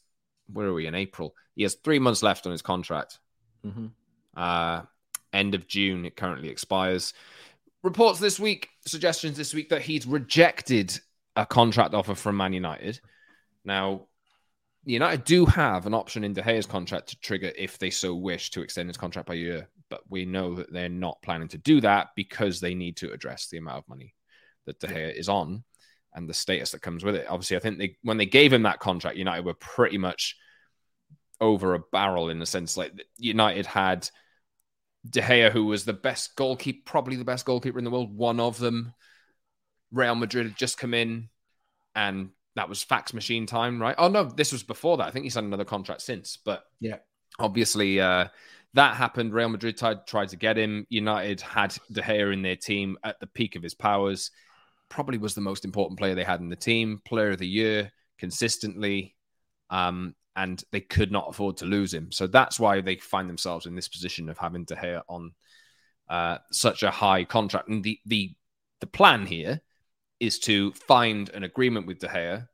[0.52, 1.34] where are we in April?
[1.56, 3.18] He has three months left on his contract.
[3.66, 3.86] Mm-hmm.
[4.36, 4.82] Uh,
[5.32, 7.14] end of June, it currently expires.
[7.84, 10.98] Reports this week, suggestions this week that he's rejected
[11.36, 12.98] a contract offer from Man United.
[13.62, 14.06] Now,
[14.86, 18.48] United do have an option in De Gea's contract to trigger if they so wish
[18.52, 21.58] to extend his contract by a year, but we know that they're not planning to
[21.58, 24.14] do that because they need to address the amount of money
[24.64, 25.62] that De Gea is on
[26.14, 27.26] and the status that comes with it.
[27.28, 30.36] Obviously, I think they when they gave him that contract, United were pretty much
[31.38, 34.08] over a barrel in the sense like United had
[35.08, 38.40] De Gea, who was the best goalkeeper, probably the best goalkeeper in the world, one
[38.40, 38.94] of them.
[39.92, 41.28] Real Madrid had just come in
[41.94, 43.94] and that was fax machine time, right?
[43.98, 45.06] Oh no, this was before that.
[45.06, 46.98] I think he's had another contract since, but yeah,
[47.38, 48.28] obviously uh,
[48.74, 49.32] that happened.
[49.32, 50.86] Real Madrid tried, tried to get him.
[50.88, 54.30] United had De Gea in their team at the peak of his powers.
[54.88, 57.90] Probably was the most important player they had in the team, player of the year
[58.18, 59.14] consistently,
[59.70, 62.10] um, and they could not afford to lose him.
[62.10, 65.32] So that's why they find themselves in this position of having De Gea on
[66.08, 67.68] uh, such a high contract.
[67.68, 68.34] And the the
[68.80, 69.60] the plan here
[70.20, 72.48] is to find an agreement with De Gea,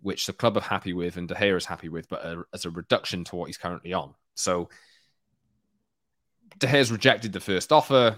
[0.00, 2.64] which the club are happy with and De Gea is happy with, but a, as
[2.64, 4.14] a reduction to what he's currently on.
[4.34, 4.68] So
[6.58, 8.16] De Gea's rejected the first offer,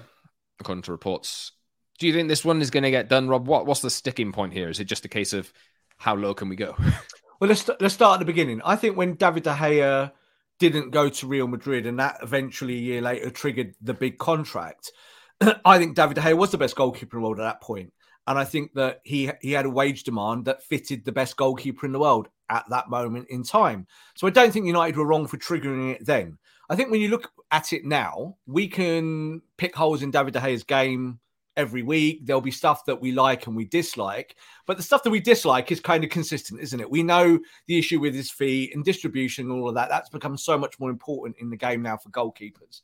[0.60, 1.52] according to reports.
[1.98, 3.46] Do you think this one is going to get done, Rob?
[3.46, 4.68] What, what's the sticking point here?
[4.68, 5.52] Is it just a case of
[5.96, 6.76] how low can we go?
[7.42, 8.62] Well, let's let's start at the beginning.
[8.64, 10.12] I think when David De Gea
[10.60, 14.92] didn't go to Real Madrid, and that eventually a year later triggered the big contract.
[15.64, 17.92] I think David De Gea was the best goalkeeper in the world at that point.
[18.28, 21.84] And I think that he he had a wage demand that fitted the best goalkeeper
[21.84, 23.88] in the world at that moment in time.
[24.14, 26.38] So I don't think United were wrong for triggering it then.
[26.70, 30.40] I think when you look at it now, we can pick holes in David De
[30.40, 31.18] Gea's game
[31.56, 32.20] every week.
[32.24, 34.36] There'll be stuff that we like and we dislike,
[34.66, 36.90] but the stuff that we dislike is kind of consistent, isn't it?
[36.90, 39.88] We know the issue with his feet and distribution and all of that.
[39.88, 42.82] That's become so much more important in the game now for goalkeepers.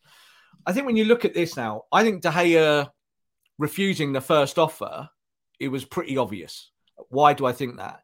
[0.67, 2.91] I think when you look at this now, I think De Gea
[3.59, 5.09] refusing the first offer
[5.59, 6.71] it was pretty obvious.
[7.09, 8.03] Why do I think that?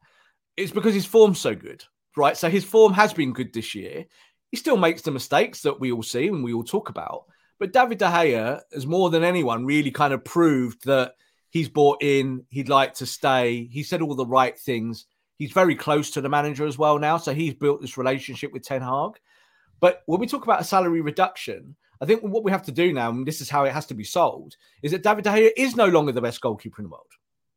[0.56, 1.84] It's because his form's so good,
[2.16, 2.36] right?
[2.36, 4.06] So his form has been good this year.
[4.50, 7.24] He still makes the mistakes that we all see and we all talk about.
[7.58, 11.14] But David De Gea, as more than anyone, really kind of proved that
[11.50, 13.68] he's bought in, he'd like to stay.
[13.70, 15.06] He said all the right things.
[15.36, 17.16] He's very close to the manager as well now.
[17.16, 19.12] So he's built this relationship with Ten Hag.
[19.80, 22.92] But when we talk about a salary reduction, I think what we have to do
[22.92, 25.50] now, and this is how it has to be solved, is that David De Gea
[25.56, 27.06] is no longer the best goalkeeper in the world.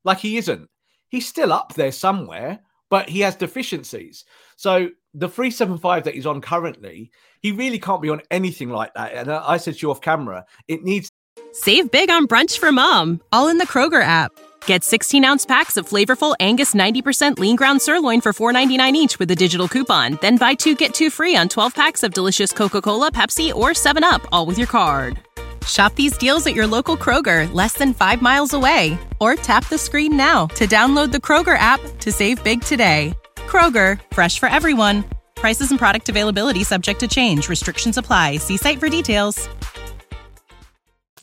[0.04, 0.70] Like he isn't.
[1.10, 4.26] He's still up there somewhere, but he has deficiencies.
[4.56, 9.14] So the 375 that he's on currently, he really can't be on anything like that.
[9.14, 11.10] And I said to you off camera, it needs.
[11.52, 14.32] Save big on brunch for mom, all in the Kroger app.
[14.66, 19.32] Get 16 ounce packs of flavorful Angus 90% lean ground sirloin for $4.99 each with
[19.32, 20.18] a digital coupon.
[20.22, 23.70] Then buy two get two free on 12 packs of delicious Coca Cola, Pepsi, or
[23.72, 25.27] 7UP, all with your card.
[25.66, 28.98] Shop these deals at your local Kroger, less than five miles away.
[29.20, 33.14] Or tap the screen now to download the Kroger app to save big today.
[33.48, 35.04] Kroger, fresh for everyone.
[35.36, 37.50] Prices and product availability subject to change.
[37.50, 38.38] Restrictions apply.
[38.38, 39.50] See site for details.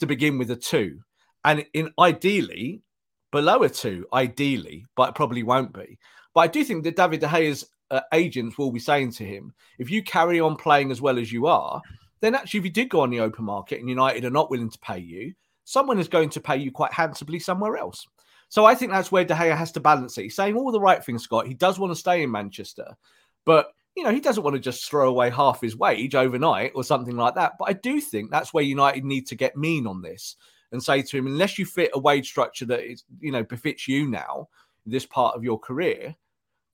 [0.00, 1.00] To begin with a two,
[1.44, 2.82] and in ideally
[3.30, 5.98] below a two, ideally, but it probably won't be.
[6.34, 9.54] But I do think that David De Gea's uh, agents will be saying to him,
[9.78, 11.80] if you carry on playing as well as you are,
[12.24, 14.70] then actually, if you did go on the open market and United are not willing
[14.70, 15.34] to pay you,
[15.64, 18.06] someone is going to pay you quite handsomely somewhere else.
[18.48, 20.22] So I think that's where De Gea has to balance it.
[20.22, 21.46] He's saying all the right things, Scott.
[21.46, 22.96] He does want to stay in Manchester,
[23.44, 26.84] but you know he doesn't want to just throw away half his wage overnight or
[26.84, 27.54] something like that.
[27.58, 30.36] But I do think that's where United need to get mean on this
[30.72, 33.88] and say to him, unless you fit a wage structure that is you know befits
[33.88, 34.48] you now,
[34.86, 36.14] this part of your career,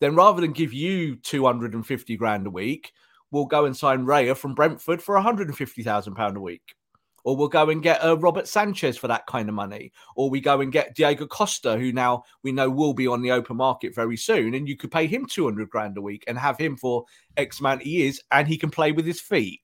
[0.00, 2.92] then rather than give you 250 grand a week,
[3.30, 6.74] will go and sign Raya from Brentford for £150,000 a week
[7.24, 10.40] or we'll go and get uh, Robert Sanchez for that kind of money, or we
[10.40, 13.94] go and get Diogo Costa, who now we know will be on the open market
[13.94, 17.04] very soon, and you could pay him 200 grand a week and have him for
[17.36, 19.60] X amount of years, and he can play with his feet.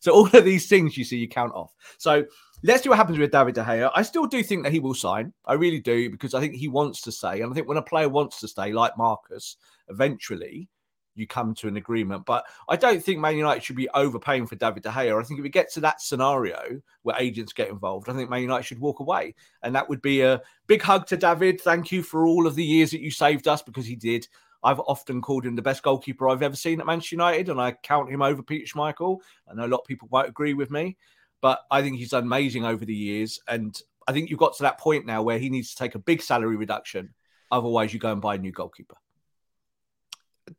[0.00, 1.72] So all of these things you see, you count off.
[1.98, 2.24] So
[2.62, 3.90] let's see what happens with David De Gea.
[3.94, 5.32] I still do think that he will sign.
[5.46, 7.82] I really do because I think he wants to stay, and I think when a
[7.82, 9.56] player wants to stay, like Marcus,
[9.88, 10.68] eventually
[11.16, 12.26] you come to an agreement.
[12.26, 15.18] But I don't think Man United should be overpaying for David De Gea.
[15.18, 18.42] I think if it gets to that scenario where agents get involved, I think Man
[18.42, 19.34] United should walk away.
[19.62, 21.60] And that would be a big hug to David.
[21.60, 24.28] Thank you for all of the years that you saved us because he did.
[24.62, 27.72] I've often called him the best goalkeeper I've ever seen at Manchester United, and I
[27.72, 29.20] count him over Peter Schmeichel.
[29.48, 30.96] I know a lot of people won't agree with me,
[31.40, 33.38] but I think he's done amazing over the years.
[33.46, 36.00] And I think you've got to that point now where he needs to take a
[36.00, 37.14] big salary reduction.
[37.50, 38.96] Otherwise, you go and buy a new goalkeeper.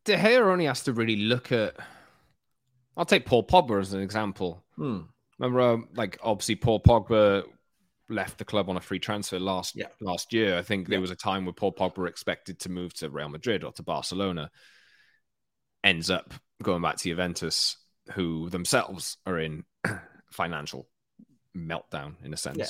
[0.05, 1.75] De Gea only has to really look at.
[2.95, 4.63] I'll take Paul Pogba as an example.
[4.75, 5.01] Hmm.
[5.39, 7.43] Remember, uh, like obviously Paul Pogba
[8.09, 9.87] left the club on a free transfer last yeah.
[10.01, 10.57] last year.
[10.57, 10.93] I think yeah.
[10.93, 13.83] there was a time where Paul Pogba expected to move to Real Madrid or to
[13.83, 14.49] Barcelona.
[15.83, 17.77] Ends up going back to Juventus,
[18.13, 19.63] who themselves are in
[20.31, 20.87] financial
[21.55, 22.57] meltdown in a sense.
[22.57, 22.67] Yeah.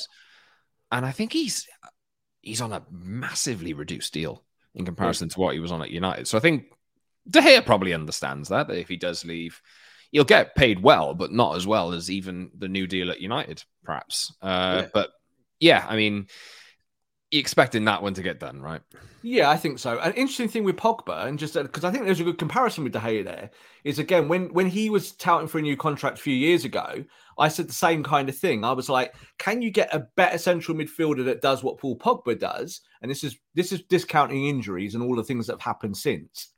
[0.91, 1.67] And I think he's
[2.41, 4.43] he's on a massively reduced deal
[4.75, 6.27] in comparison to what he was on at United.
[6.27, 6.65] So I think
[7.29, 9.61] De Gea probably understands that, that if he does leave,
[10.11, 13.63] he'll get paid well, but not as well as even the new deal at United,
[13.83, 14.33] perhaps.
[14.41, 14.89] Uh, yeah.
[14.93, 15.09] But
[15.59, 16.27] yeah, I mean,
[17.31, 18.81] expecting that one to get done, right?
[19.21, 19.99] Yeah, I think so.
[19.99, 22.93] An interesting thing with Pogba, and just because I think there's a good comparison with
[22.93, 23.49] De Gea there,
[23.83, 27.03] is again when when he was touting for a new contract a few years ago,
[27.37, 28.63] I said the same kind of thing.
[28.63, 32.39] I was like, can you get a better central midfielder that does what Paul Pogba
[32.39, 32.81] does?
[33.01, 36.49] And this is this is discounting injuries and all the things that have happened since.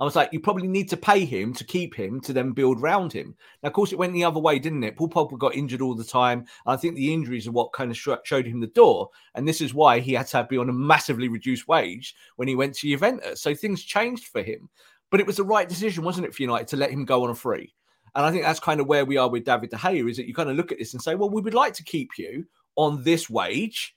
[0.00, 2.82] I was like, you probably need to pay him to keep him to then build
[2.82, 3.36] round him.
[3.62, 4.96] Now, of course, it went the other way, didn't it?
[4.96, 6.46] Paul Pogba got injured all the time.
[6.66, 9.10] I think the injuries are what kind of showed him the door.
[9.34, 12.56] And this is why he had to be on a massively reduced wage when he
[12.56, 13.40] went to Juventus.
[13.40, 14.68] So things changed for him.
[15.10, 17.30] But it was the right decision, wasn't it, for United to let him go on
[17.30, 17.72] a free?
[18.16, 20.26] And I think that's kind of where we are with David De Gea is that
[20.26, 22.46] you kind of look at this and say, well, we would like to keep you
[22.76, 23.94] on this wage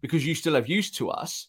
[0.00, 1.48] because you still have use to us.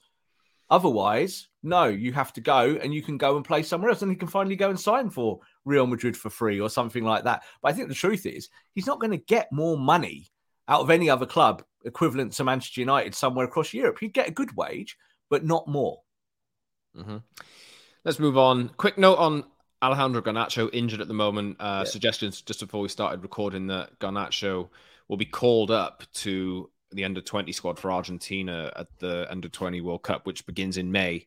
[0.69, 4.01] Otherwise, no, you have to go and you can go and play somewhere else.
[4.01, 7.23] And he can finally go and sign for Real Madrid for free or something like
[7.25, 7.43] that.
[7.61, 10.27] But I think the truth is, he's not going to get more money
[10.67, 13.99] out of any other club equivalent to Manchester United somewhere across Europe.
[13.99, 14.97] He'd get a good wage,
[15.29, 16.01] but not more.
[16.97, 17.17] Mm-hmm.
[18.03, 18.69] Let's move on.
[18.77, 19.43] Quick note on
[19.81, 21.57] Alejandro Garnacho, injured at the moment.
[21.59, 21.89] Uh, yeah.
[21.89, 24.69] Suggestions just before we started recording that Garnacho
[25.07, 29.81] will be called up to the under 20 squad for Argentina at the under 20
[29.81, 31.25] World Cup, which begins in May.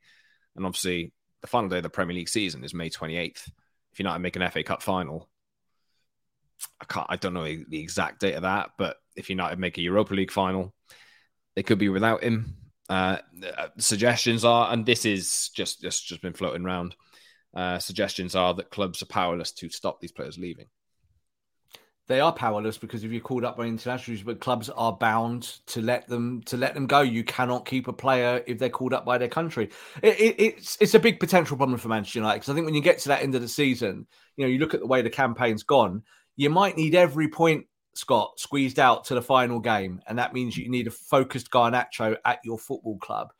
[0.57, 3.49] And obviously, the final day of the Premier League season is May 28th.
[3.93, 5.29] If United make an FA Cup final,
[6.81, 9.83] I can't, I don't know the exact date of that, but if United make a
[9.83, 10.75] Europa League final,
[11.55, 12.57] they could be without him.
[12.89, 13.19] Uh,
[13.57, 16.97] uh, suggestions are, and this is just just just been floating around.
[17.55, 20.67] Uh, suggestions are that clubs are powerless to stop these players leaving
[22.07, 25.81] they are powerless because if you're called up by internationals, but clubs are bound to
[25.81, 27.01] let them to let them go.
[27.01, 29.71] You cannot keep a player if they're called up by their country.
[30.03, 32.75] It, it, it's it's a big potential problem for Manchester United because I think when
[32.75, 35.01] you get to that end of the season, you know, you look at the way
[35.01, 36.03] the campaign's gone.
[36.37, 40.57] You might need every point, Scott, squeezed out to the final game, and that means
[40.57, 43.33] you need a focused Garnacho at your football club.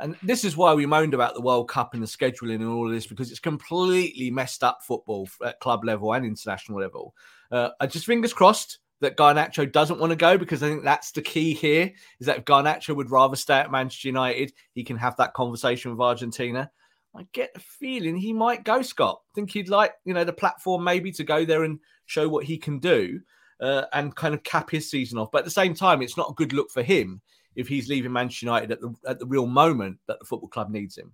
[0.00, 2.86] And this is why we moaned about the World Cup and the scheduling and all
[2.86, 7.14] of this because it's completely messed up football at club level and international level.
[7.50, 11.12] Uh, I just fingers crossed that Garnacho doesn't want to go because I think that's
[11.12, 14.96] the key here is that if Garnacho would rather stay at Manchester United, he can
[14.96, 16.70] have that conversation with Argentina.
[17.16, 19.20] I get the feeling he might go, Scott.
[19.22, 22.44] I think he'd like, you know, the platform maybe to go there and show what
[22.44, 23.20] he can do
[23.60, 25.30] uh, and kind of cap his season off.
[25.32, 27.20] But at the same time, it's not a good look for him
[27.58, 30.70] if he's leaving Manchester United at the at the real moment that the football club
[30.70, 31.12] needs him.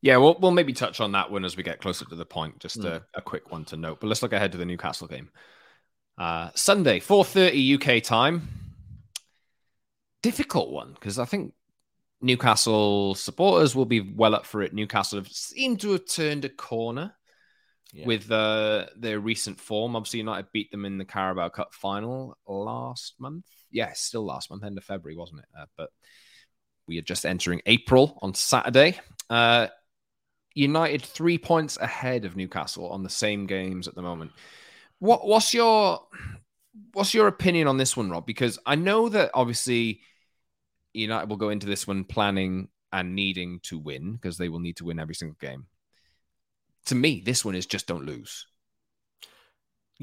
[0.00, 2.58] Yeah, we'll, we'll maybe touch on that one as we get closer to the point.
[2.58, 2.86] Just mm.
[2.86, 4.00] a, a, quick one to note.
[4.00, 5.28] But let's look ahead to the Newcastle game.
[6.16, 8.48] Uh, Sunday, 4.30 UK time.
[10.22, 11.52] Difficult one because I think
[12.22, 14.72] Newcastle supporters will be well up for it.
[14.72, 17.14] Newcastle have seemed to have turned a corner
[17.92, 18.06] yeah.
[18.06, 19.96] with uh, their recent form.
[19.96, 23.46] Obviously, United beat them in the Carabao Cup final last month.
[23.70, 25.46] Yeah, still last month, end of February, wasn't it?
[25.58, 25.90] Uh, but
[26.86, 28.98] we are just entering April on Saturday.
[29.28, 29.68] Uh,
[30.54, 34.32] United three points ahead of Newcastle on the same games at the moment.
[34.98, 36.00] What what's your
[36.92, 38.26] what's your opinion on this one, Rob?
[38.26, 40.00] Because I know that obviously
[40.92, 44.76] United will go into this one planning and needing to win because they will need
[44.78, 45.66] to win every single game.
[46.86, 48.46] To me, this one is just don't lose.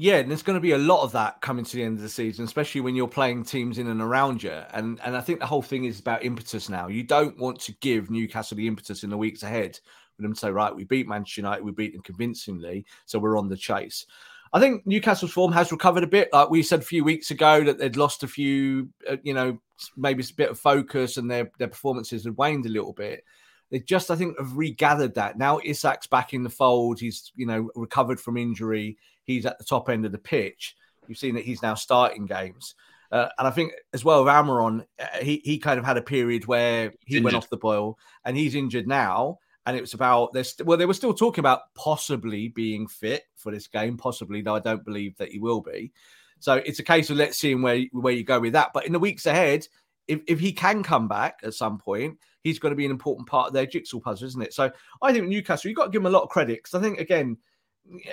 [0.00, 2.02] Yeah, and there's going to be a lot of that coming to the end of
[2.02, 4.52] the season, especially when you're playing teams in and around you.
[4.72, 6.86] And and I think the whole thing is about impetus now.
[6.86, 9.80] You don't want to give Newcastle the impetus in the weeks ahead
[10.14, 13.38] for them to say, right, we beat Manchester United, we beat them convincingly, so we're
[13.38, 14.06] on the chase.
[14.52, 16.28] I think Newcastle's form has recovered a bit.
[16.32, 19.60] Like we said a few weeks ago, that they'd lost a few, uh, you know,
[19.96, 23.24] maybe it's a bit of focus and their their performances had waned a little bit.
[23.70, 25.38] They just, I think, have regathered that.
[25.38, 27.00] Now Isak's back in the fold.
[27.00, 28.96] He's, you know, recovered from injury.
[29.24, 30.74] He's at the top end of the pitch.
[31.06, 32.74] You've seen that he's now starting games.
[33.10, 36.02] Uh, and I think as well with Almiron, uh, he, he kind of had a
[36.02, 37.24] period where he injured.
[37.24, 39.38] went off the boil and he's injured now.
[39.66, 40.56] And it was about this.
[40.64, 44.60] Well, they were still talking about possibly being fit for this game, possibly, though I
[44.60, 45.92] don't believe that he will be.
[46.40, 48.70] So it's a case of let's see where where you go with that.
[48.72, 49.66] But in the weeks ahead,
[50.06, 53.28] if, if he can come back at some point, he's going to be an important
[53.28, 54.54] part of their jigsaw puzzle, isn't it?
[54.54, 54.70] So
[55.02, 56.98] I think Newcastle, you've got to give them a lot of credit because I think,
[56.98, 57.36] again,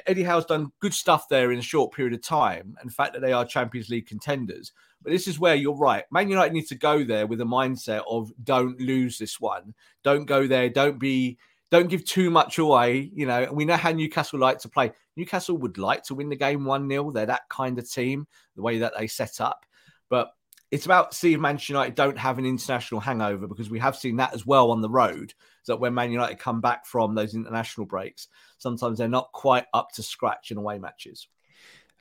[0.08, 3.14] Eddie Howe's done good stuff there in a short period of time and the fact
[3.14, 4.72] that they are Champions League contenders.
[5.02, 6.04] But this is where you're right.
[6.12, 9.74] Man United needs to go there with a mindset of don't lose this one.
[10.04, 10.70] Don't go there.
[10.70, 11.38] Don't be
[11.72, 13.12] don't give too much away.
[13.14, 14.92] You know, we know how Newcastle like to play.
[15.18, 17.12] Newcastle would like to win the game 1 0.
[17.12, 19.66] They're that kind of team, the way that they set up.
[20.10, 20.32] But
[20.72, 24.34] it's about seeing Manchester United don't have an international hangover because we have seen that
[24.34, 25.34] as well on the road.
[25.68, 29.92] That when Man United come back from those international breaks, sometimes they're not quite up
[29.94, 31.28] to scratch in away matches.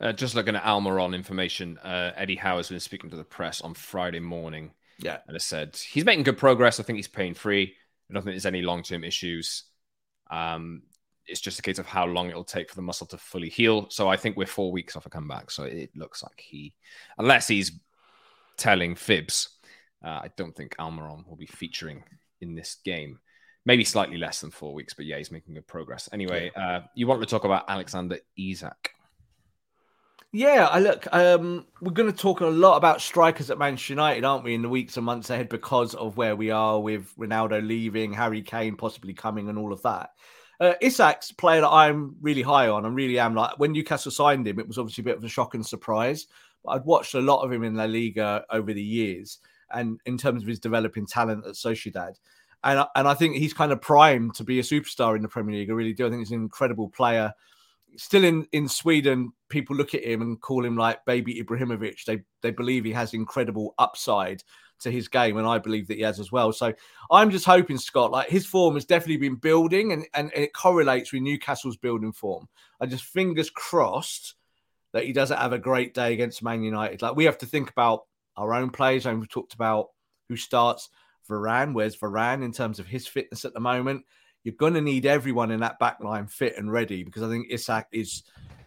[0.01, 3.61] Uh, just looking at Almiron information, uh, Eddie Howe has been speaking to the press
[3.61, 4.73] on Friday morning.
[4.99, 5.19] Yeah.
[5.27, 6.79] And has said he's making good progress.
[6.79, 7.75] I think he's pain free.
[8.11, 9.65] I don't think there's any long term issues.
[10.31, 10.83] Um,
[11.27, 13.89] it's just a case of how long it'll take for the muscle to fully heal.
[13.89, 15.51] So I think we're four weeks off a comeback.
[15.51, 16.75] So it looks like he,
[17.19, 17.73] unless he's
[18.57, 19.51] telling fibs.
[20.05, 22.05] Uh, I don't think Almiron will be featuring
[22.41, 23.19] in this game.
[23.67, 26.09] Maybe slightly less than four weeks, but yeah, he's making good progress.
[26.13, 28.91] Anyway, uh, you want to talk about Alexander Isak?
[30.33, 31.07] Yeah, I look.
[31.13, 34.63] Um, we're going to talk a lot about strikers at Manchester United, aren't we, in
[34.63, 38.77] the weeks and months ahead because of where we are with Ronaldo leaving, Harry Kane
[38.77, 40.11] possibly coming, and all of that.
[40.61, 42.85] Uh, Isak's player that I'm really high on.
[42.85, 43.35] I really am.
[43.35, 46.27] Like when Newcastle signed him, it was obviously a bit of a shock and surprise.
[46.69, 49.39] I'd watched a lot of him in La Liga over the years,
[49.73, 52.15] and in terms of his developing talent at Sociedad.
[52.63, 55.57] And, and I think he's kind of primed to be a superstar in the Premier
[55.57, 55.71] League.
[55.71, 56.07] I really do.
[56.07, 57.33] I think he's an incredible player.
[57.97, 62.05] Still in, in Sweden, people look at him and call him like baby Ibrahimovic.
[62.05, 64.43] They they believe he has incredible upside
[64.81, 66.53] to his game, and I believe that he has as well.
[66.53, 66.73] So
[67.11, 71.13] I'm just hoping, Scott, like his form has definitely been building and, and it correlates
[71.13, 72.49] with Newcastle's building form.
[72.81, 74.35] I just fingers crossed
[74.95, 77.03] that he doesn't have a great day against Man United.
[77.03, 78.05] Like we have to think about
[78.37, 79.89] our own players, and we've talked about
[80.29, 80.89] who starts.
[81.29, 84.05] Varane, where's Varane in terms of his fitness at the moment?
[84.45, 87.49] You're going to need everyone in that back line fit and ready because I think
[87.51, 88.23] Isak is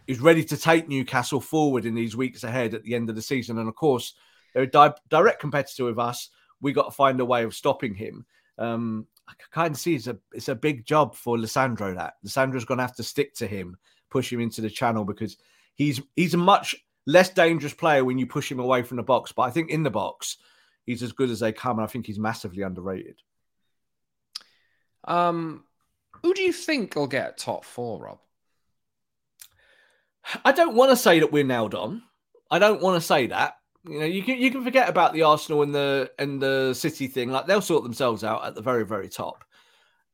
[0.06, 3.22] is ready to take Newcastle forward in these weeks ahead at the end of the
[3.22, 3.58] season.
[3.58, 4.14] And of course,
[4.52, 6.30] they're a di- direct competitor with us.
[6.60, 8.26] We got to find a way of stopping him.
[8.58, 11.94] Um, I kind of see it's a it's a big job for Lisandro.
[11.94, 13.78] That Lisandro's going to have to stick to him,
[14.10, 15.38] push him into the channel because
[15.78, 16.74] he's he's a much
[17.06, 19.32] less dangerous player when you push him away from the box.
[19.32, 20.36] But I think in the box,
[20.84, 23.16] he's as good as they come, and I think he's massively underrated.
[25.04, 25.64] Um,
[26.22, 28.18] who do you think will get top four, Rob?
[30.44, 32.02] I don't want to say that we're nailed on.
[32.50, 33.54] I don't want to say that.
[33.88, 37.06] You know, you can you can forget about the Arsenal and the and the City
[37.06, 37.30] thing.
[37.30, 39.44] Like they'll sort themselves out at the very very top.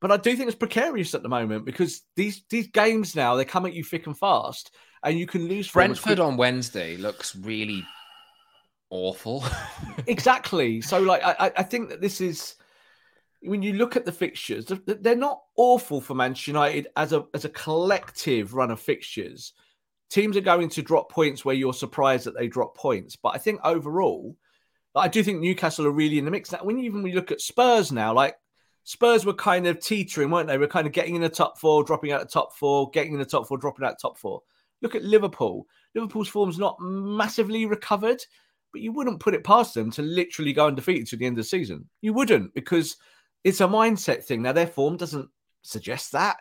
[0.00, 3.44] But I do think it's precarious at the moment because these these games now they
[3.44, 5.70] come at you thick and fast, and you can lose.
[5.70, 7.84] Brentford on Wednesday looks really
[8.90, 9.44] awful.
[10.06, 10.80] exactly.
[10.80, 12.56] So, like, I, I think that this is
[13.42, 17.44] when you look at the fixtures, they're not awful for Manchester United as a as
[17.44, 19.52] a collective run of fixtures.
[20.10, 23.38] Teams are going to drop points where you're surprised that they drop points, but I
[23.38, 24.36] think overall,
[24.94, 26.52] I do think Newcastle are really in the mix.
[26.52, 28.36] Now, when you even we look at Spurs now, like
[28.84, 30.58] Spurs were kind of teetering, weren't they?
[30.58, 33.18] We're kind of getting in the top four, dropping out the top four, getting in
[33.18, 34.42] the top four, dropping out the top four.
[34.84, 35.66] Look at Liverpool.
[35.94, 38.22] Liverpool's form's not massively recovered,
[38.70, 41.44] but you wouldn't put it past them to literally go undefeated to the end of
[41.44, 41.88] the season.
[42.02, 42.96] You wouldn't because
[43.44, 44.42] it's a mindset thing.
[44.42, 45.30] Now their form doesn't
[45.62, 46.36] suggest that.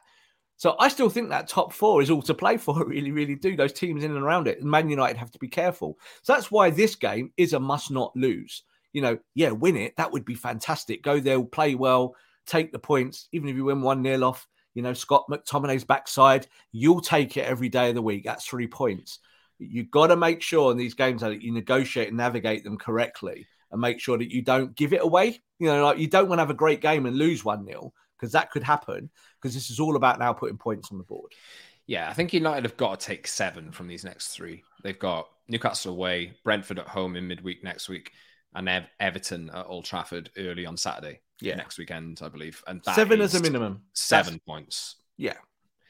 [0.58, 2.78] So I still think that top four is all to play for.
[2.78, 3.56] I really, really do.
[3.56, 4.60] Those teams in and around it.
[4.60, 5.98] And Man United have to be careful.
[6.22, 8.64] So that's why this game is a must not lose.
[8.92, 9.96] You know, yeah, win it.
[9.96, 11.02] That would be fantastic.
[11.02, 12.14] Go there, play well,
[12.46, 13.30] take the points.
[13.32, 17.46] Even if you win 1 0 off, you know, Scott McTominay's backside, you'll take it
[17.46, 18.24] every day of the week.
[18.24, 19.20] That's three points.
[19.60, 23.48] You've got to make sure in these games that you negotiate and navigate them correctly
[23.72, 25.40] and make sure that you don't give it away.
[25.60, 27.94] You know, like you don't want to have a great game and lose 1 0
[28.18, 29.10] because that could happen
[29.42, 31.32] because this is all about now putting points on the board.
[31.86, 34.64] Yeah, I think United have got to take seven from these next three.
[34.84, 38.12] They've got Newcastle away, Brentford at home in midweek next week,
[38.56, 41.20] and Everton at Old Trafford early on Saturday.
[41.44, 41.56] Yeah.
[41.56, 42.64] next weekend, I believe.
[42.68, 43.82] And seven as a minimum.
[43.94, 44.96] Seven That's, points.
[45.18, 45.36] Yeah,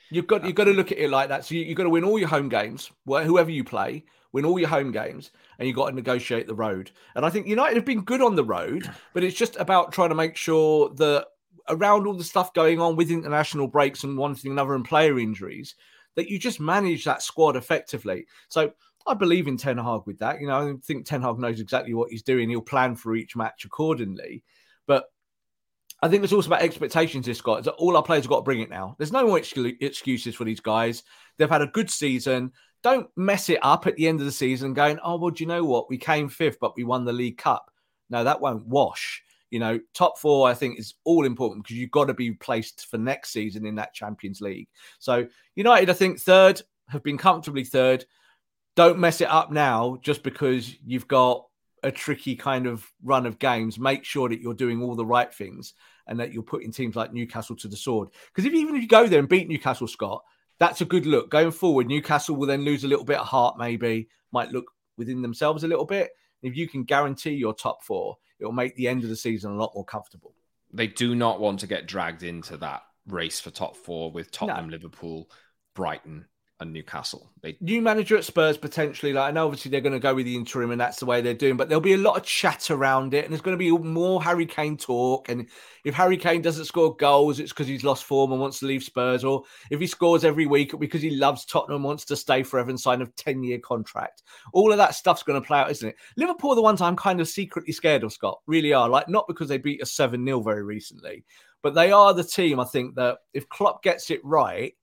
[0.10, 1.46] you've got you've got to look at it like that.
[1.46, 4.60] So you, have got to win all your home games, whoever you play, win all
[4.60, 6.92] your home games, and you've got to negotiate the road.
[7.16, 10.10] And I think United have been good on the road, but it's just about trying
[10.10, 11.28] to make sure that
[11.70, 15.18] around all the stuff going on with international breaks and one thing another and player
[15.18, 15.76] injuries,
[16.16, 18.26] that you just manage that squad effectively.
[18.50, 18.74] So
[19.08, 20.42] I believe in Ten Hag with that.
[20.42, 22.50] You know, I think Ten Hag knows exactly what he's doing.
[22.50, 24.44] He'll plan for each match accordingly.
[24.86, 25.06] But
[26.04, 27.26] I think it's also about expectations.
[27.26, 28.94] This that all our players have got to bring it now.
[28.98, 31.04] There's no more excuses for these guys.
[31.38, 32.52] They've had a good season.
[32.84, 35.48] Don't mess it up at the end of the season, going, "Oh well, do you
[35.48, 35.90] know what?
[35.90, 37.72] We came fifth, but we won the League Cup."
[38.10, 39.24] No, that won't wash.
[39.50, 42.88] You know, top four, I think, is all important because you've got to be placed
[42.88, 44.68] for next season in that Champions League.
[45.00, 48.04] So, United, I think, third, have been comfortably third.
[48.76, 51.46] Don't mess it up now just because you've got
[51.82, 53.80] a tricky kind of run of games.
[53.80, 55.74] Make sure that you're doing all the right things
[56.08, 58.10] and that you're putting teams like Newcastle to the sword.
[58.28, 60.24] Because if even if you go there and beat Newcastle, Scott,
[60.60, 61.30] that's a good look.
[61.30, 64.66] Going forward, Newcastle will then lose a little bit of heart, maybe, might look
[64.98, 66.12] within themselves a little bit.
[66.42, 69.56] If you can guarantee your top four, it'll make the end of the season a
[69.56, 70.34] lot more comfortable.
[70.72, 74.68] They do not want to get dragged into that race for top four with Tottenham,
[74.68, 74.72] no.
[74.72, 75.30] Liverpool,
[75.74, 76.26] Brighton,
[76.64, 77.30] and Newcastle.
[77.42, 77.56] They...
[77.62, 79.14] New manager at Spurs potentially.
[79.14, 81.34] Like know, obviously they're going to go with the interim, and that's the way they're
[81.34, 81.58] doing.
[81.58, 84.24] But there'll be a lot of chat around it, and there's going to be more
[84.24, 85.30] Harry Kane talk.
[85.30, 85.48] And
[85.86, 88.84] if Harry Kane doesn't score goals, it's because he's lost form and wants to leave
[88.84, 92.42] Spurs, or if he scores every week because he loves Tottenham, and wants to stay
[92.42, 94.24] forever and sign a ten-year contract.
[94.54, 95.96] All of that stuff's going to play out, isn't it?
[96.18, 98.14] Liverpool the ones I'm kind of secretly scared of.
[98.14, 98.90] Scott really are.
[98.90, 101.24] Like not because they beat us seven 0 very recently,
[101.62, 102.60] but they are the team.
[102.60, 104.74] I think that if Klopp gets it right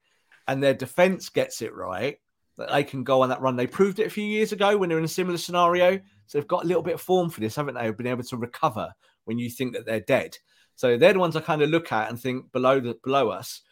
[0.50, 2.18] and their defense gets it right,
[2.58, 3.54] that they can go on that run.
[3.54, 6.00] They proved it a few years ago when they're in a similar scenario.
[6.26, 7.82] So they've got a little bit of form for this, haven't they?
[7.82, 8.92] They've been able to recover
[9.26, 10.36] when you think that they're dead.
[10.74, 13.62] So they're the ones I kind of look at and think below the below us.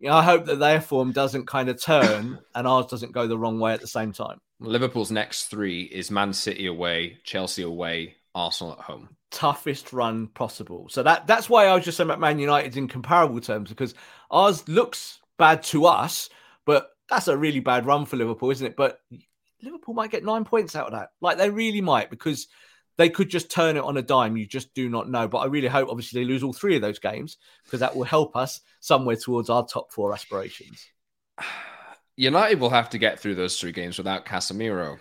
[0.00, 3.26] You know, I hope that their form doesn't kind of turn and ours doesn't go
[3.26, 4.38] the wrong way at the same time.
[4.60, 9.08] Liverpool's next three is Man City away, Chelsea away, Arsenal at home.
[9.30, 10.88] Toughest run possible.
[10.90, 13.94] So that that's why I was just saying about Man United in comparable terms because
[14.30, 16.28] ours looks bad to us,
[16.66, 18.76] but that's a really bad run for Liverpool, isn't it?
[18.76, 19.00] But
[19.62, 21.10] Liverpool might get nine points out of that.
[21.20, 22.48] Like they really might because
[22.98, 24.36] they could just turn it on a dime.
[24.36, 25.28] You just do not know.
[25.28, 28.04] But I really hope, obviously, they lose all three of those games because that will
[28.04, 30.84] help us somewhere towards our top four aspirations.
[32.16, 34.98] United will have to get through those three games without Casemiro.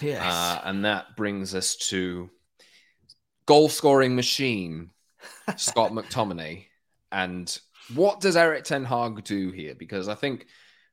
[0.00, 0.22] Yes.
[0.22, 2.30] Uh, and that brings us to
[3.46, 4.90] goal scoring machine,
[5.56, 6.66] Scott McTominay.
[7.10, 7.58] And
[7.94, 9.74] what does Erik Ten Hag do here?
[9.74, 10.46] Because I think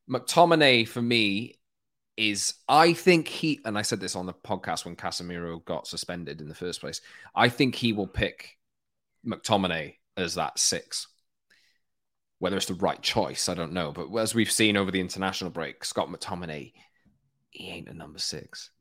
[0.10, 1.60] McTominay for me
[2.18, 6.42] is I think he and I said this on the podcast when Casemiro got suspended
[6.42, 7.02] in the first place.
[7.36, 8.58] I think he will pick
[9.26, 11.08] McTominay as that six.
[12.40, 13.92] Whether it's the right choice, I don't know.
[13.92, 16.74] But as we've seen over the international break, Scott McTominay,
[17.50, 18.72] he ain't a number six.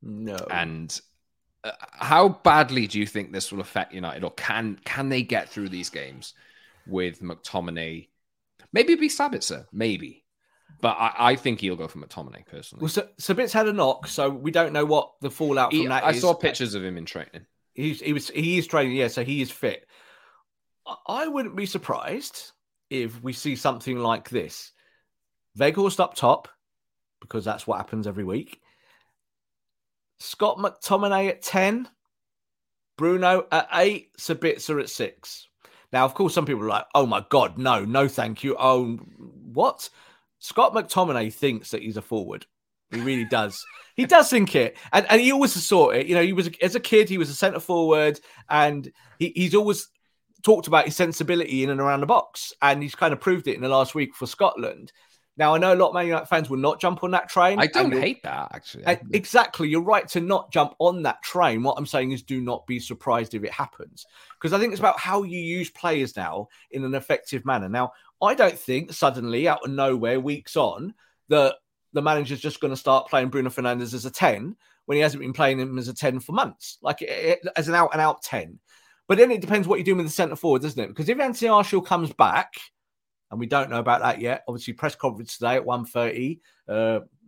[0.00, 0.36] No.
[0.50, 0.98] And
[1.64, 5.48] uh, how badly do you think this will affect United, or can can they get
[5.48, 6.34] through these games?
[6.88, 8.08] With McTominay.
[8.72, 10.24] Maybe it'd be Sabitzer, maybe.
[10.80, 12.82] But I, I, think he'll go for McTominay personally.
[12.82, 15.88] Well, so, Sabitzer had a knock, so we don't know what the fallout he, from
[15.88, 16.20] that I is.
[16.20, 17.46] saw pictures of him in training.
[17.74, 19.86] He's, he was he is training, yeah, so he is fit.
[21.06, 22.52] I wouldn't be surprised
[22.90, 24.72] if we see something like this.
[25.58, 26.48] Weghorst up top,
[27.20, 28.60] because that's what happens every week.
[30.20, 31.88] Scott McTominay at 10.
[32.96, 34.16] Bruno at 8.
[34.18, 35.48] Sabitzer at 6.
[35.92, 38.56] Now, of course, some people are like, oh my God, no, no, thank you.
[38.58, 38.96] Oh,
[39.52, 39.88] what?
[40.38, 42.46] Scott McTominay thinks that he's a forward.
[42.90, 43.64] He really does.
[43.96, 44.76] he does think it.
[44.92, 46.06] And, and he always saw it.
[46.06, 49.54] You know, he was, as a kid, he was a centre forward and he, he's
[49.54, 49.88] always
[50.42, 52.52] talked about his sensibility in and around the box.
[52.62, 54.92] And he's kind of proved it in the last week for Scotland.
[55.38, 57.60] Now I know a lot of Man United fans will not jump on that train.
[57.60, 58.84] I don't hate that actually.
[59.12, 61.62] Exactly, you're right to not jump on that train.
[61.62, 64.04] What I'm saying is, do not be surprised if it happens,
[64.38, 67.68] because I think it's about how you use players now in an effective manner.
[67.68, 70.92] Now, I don't think suddenly out of nowhere, weeks on,
[71.28, 71.54] that
[71.92, 75.20] the manager's just going to start playing Bruno Fernandes as a ten when he hasn't
[75.20, 78.58] been playing him as a ten for months, like as an out and out ten.
[79.06, 80.88] But then it depends what you're doing with the centre forward, doesn't it?
[80.88, 82.54] Because if Anthony Martial comes back
[83.30, 84.44] and we don't know about that yet.
[84.48, 86.72] Obviously, press conference today at 1.30 uh,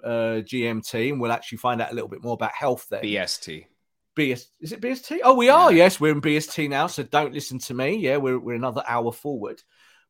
[0.05, 3.03] uh, GMT, and we'll actually find out a little bit more about health there.
[3.03, 3.66] BST.
[4.16, 5.20] BS is it BST?
[5.22, 5.70] Oh, we are.
[5.70, 5.84] Yeah.
[5.84, 6.88] Yes, we're in BST now.
[6.88, 7.96] So don't listen to me.
[7.96, 9.62] Yeah, we're we're another hour forward.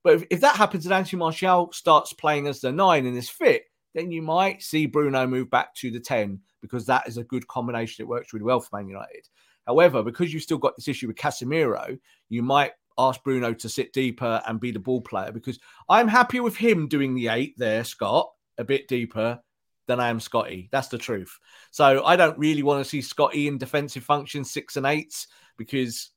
[0.03, 3.29] But if, if that happens and Anthony Martial starts playing as the nine and is
[3.29, 3.65] fit,
[3.95, 7.47] then you might see Bruno move back to the 10 because that is a good
[7.47, 8.03] combination.
[8.03, 9.29] It works really well for Man United.
[9.67, 13.93] However, because you've still got this issue with Casemiro, you might ask Bruno to sit
[13.93, 17.85] deeper and be the ball player because I'm happy with him doing the eight there,
[17.85, 19.41] Scott, a bit deeper
[19.87, 20.69] than I am Scotty.
[20.71, 21.39] That's the truth.
[21.71, 25.27] So I don't really want to see Scotty in defensive functions, six and eights,
[25.57, 26.11] because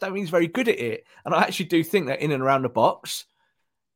[0.00, 1.04] don't he's very good at it.
[1.24, 3.24] And I actually do think that in and around the box,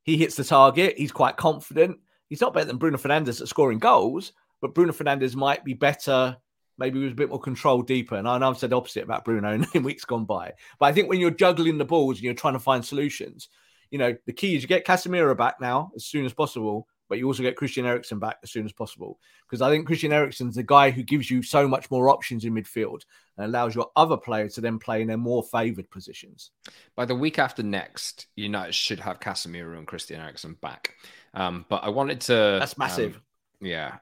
[0.04, 0.98] he hits the target.
[0.98, 1.98] He's quite confident.
[2.28, 6.36] He's not better than Bruno Fernandes at scoring goals, but Bruno Fernandes might be better
[6.78, 8.16] maybe he was a bit more control deeper.
[8.16, 10.52] And I know I've said opposite about Bruno in weeks gone by.
[10.78, 13.48] But I think when you're juggling the balls and you're trying to find solutions,
[13.90, 17.18] you know, the key is you get Casemiro back now as soon as possible, but
[17.18, 19.20] you also get Christian Eriksen back as soon as possible.
[19.46, 22.54] Because I think Christian Eriksen's the guy who gives you so much more options in
[22.54, 23.02] midfield
[23.36, 26.52] and allows your other players to then play in their more favoured positions.
[26.96, 30.94] By the week after next, United should have Casemiro and Christian Eriksen back.
[31.34, 32.32] Um, but I wanted to.
[32.32, 33.16] That's massive.
[33.16, 33.22] Um,
[33.60, 33.96] yeah.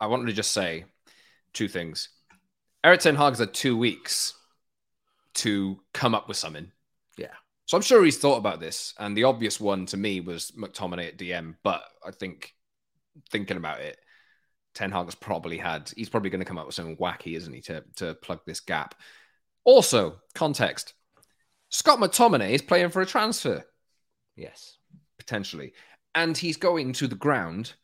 [0.00, 0.84] I wanted to just say
[1.56, 2.10] two things.
[2.84, 4.34] Erik Ten Hag's had two weeks
[5.34, 6.70] to come up with something.
[7.16, 7.34] Yeah.
[7.64, 8.94] So I'm sure he's thought about this.
[8.98, 11.56] And the obvious one to me was McTominay at DM.
[11.64, 12.54] But I think
[13.30, 13.98] thinking about it,
[14.74, 17.62] Ten Hag's probably had, he's probably going to come up with something wacky, isn't he,
[17.62, 18.94] to, to plug this gap.
[19.64, 20.94] Also, context
[21.70, 23.64] Scott McTominay is playing for a transfer.
[24.36, 24.76] Yes.
[25.18, 25.72] Potentially.
[26.14, 27.74] And he's going to the ground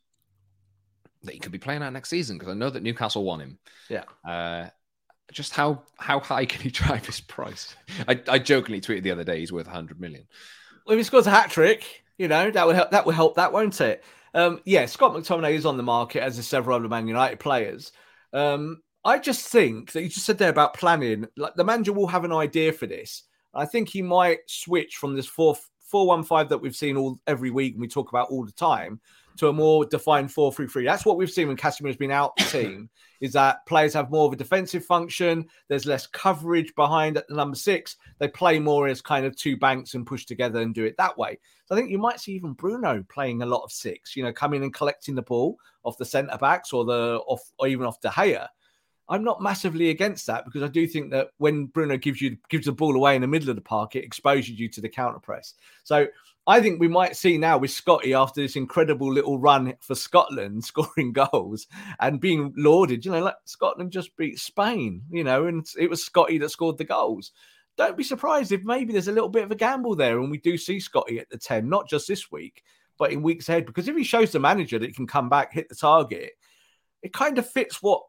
[1.25, 3.59] that he could be playing at next season because I know that Newcastle want him.
[3.89, 4.05] Yeah.
[4.27, 4.69] Uh,
[5.33, 7.75] just how how high can he drive his price?
[8.09, 10.27] I, I jokingly tweeted the other day he's worth 100 million.
[10.87, 12.91] Well, if he scores a hat trick, you know that will help.
[12.91, 13.37] That will help.
[13.37, 14.05] That won't it?
[14.35, 17.93] Um, yeah, Scott McTominay is on the market as are several other Man United players.
[18.33, 21.27] Um, I just think that you just said there about planning.
[21.37, 23.25] Like the manager will have an idea for this.
[23.55, 25.57] I think he might switch from this four
[25.93, 28.53] four one five that we've seen all every week and we talk about all the
[28.53, 28.99] time
[29.37, 30.85] to a more defined 4-3-3.
[30.85, 32.91] That's what we've seen when Casemiro's been out the team,
[33.21, 35.47] is that players have more of a defensive function.
[35.69, 37.97] There's less coverage behind at the number six.
[38.19, 41.17] They play more as kind of two banks and push together and do it that
[41.17, 41.39] way.
[41.67, 44.33] So I think you might see even Bruno playing a lot of six, you know,
[44.33, 48.01] coming and collecting the ball off the centre backs or the off or even off
[48.01, 48.49] De Gea.
[49.09, 52.67] I'm not massively against that because I do think that when Bruno gives you gives
[52.67, 55.19] the ball away in the middle of the park, it exposes you to the counter
[55.19, 55.55] press.
[55.85, 56.07] So
[56.47, 60.65] I think we might see now with Scotty after this incredible little run for Scotland,
[60.65, 61.67] scoring goals
[62.01, 63.05] and being lauded.
[63.05, 66.79] You know, like Scotland just beat Spain, you know, and it was Scotty that scored
[66.79, 67.33] the goals.
[67.77, 70.39] Don't be surprised if maybe there's a little bit of a gamble there and we
[70.39, 72.63] do see Scotty at the 10, not just this week,
[72.99, 73.65] but in weeks ahead.
[73.65, 76.33] Because if he shows the manager that he can come back, hit the target,
[77.03, 78.03] it kind of fits what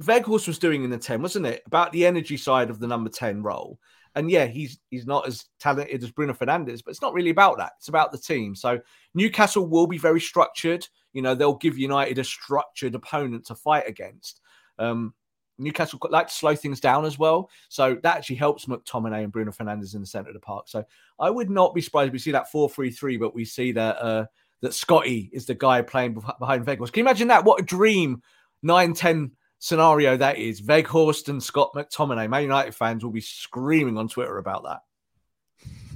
[0.00, 1.62] Weghorst was doing in the 10, wasn't it?
[1.66, 3.78] About the energy side of the number 10 role.
[4.14, 7.58] And yeah, he's he's not as talented as Bruno Fernandes, but it's not really about
[7.58, 7.72] that.
[7.78, 8.54] It's about the team.
[8.54, 8.80] So
[9.14, 10.86] Newcastle will be very structured.
[11.12, 14.40] You know, they'll give United a structured opponent to fight against.
[14.78, 15.12] Um,
[15.58, 17.50] Newcastle like to slow things down as well.
[17.68, 20.68] So that actually helps McTominay and Bruno Fernandes in the centre of the park.
[20.68, 20.84] So
[21.18, 23.72] I would not be surprised if we see that 4 3 3, but we see
[23.72, 24.26] that uh,
[24.62, 26.92] that Scotty is the guy playing behind Weghorst.
[26.92, 27.44] Can you imagine that?
[27.44, 28.22] What a dream
[28.62, 30.62] 9 10 scenario that is.
[30.62, 32.28] Weghorst and Scott McTominay.
[32.28, 34.80] Man United fans will be screaming on Twitter about that.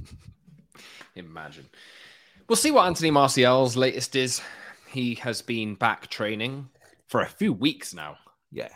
[1.15, 1.67] Imagine.
[2.47, 4.41] We'll see what Anthony Martial's latest is.
[4.87, 6.69] He has been back training
[7.07, 8.17] for a few weeks now.
[8.51, 8.69] Yeah.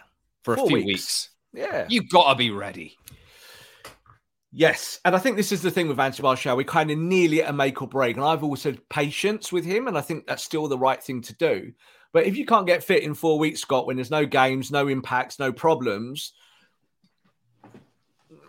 [0.44, 0.88] For Four a few weeks.
[0.88, 1.30] weeks.
[1.54, 1.86] Yeah.
[1.90, 2.98] You gotta be ready.
[4.58, 6.56] Yes, and I think this is the thing with Anthony Martial.
[6.56, 9.66] We kind of nearly at a make or break, and I've always said patience with
[9.66, 11.74] him, and I think that's still the right thing to do.
[12.16, 14.88] But if you can't get fit in four weeks, Scott, when there's no games, no
[14.88, 16.32] impacts, no problems,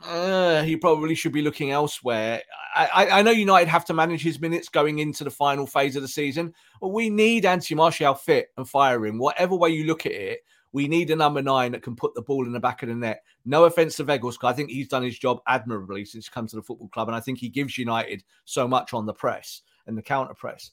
[0.05, 2.43] uh, he probably should be looking elsewhere.
[2.77, 6.03] I, I, know United have to manage his minutes going into the final phase of
[6.03, 9.19] the season, but we need Anthony Martial fit and firing.
[9.19, 12.23] Whatever way you look at it, we need a number nine that can put the
[12.23, 13.25] ball in the back of the net.
[13.45, 16.55] No offense to Weghorst, I think he's done his job admirably since he come to
[16.55, 19.99] the football club, and I think he gives United so much on the press and
[19.99, 20.71] the counter press.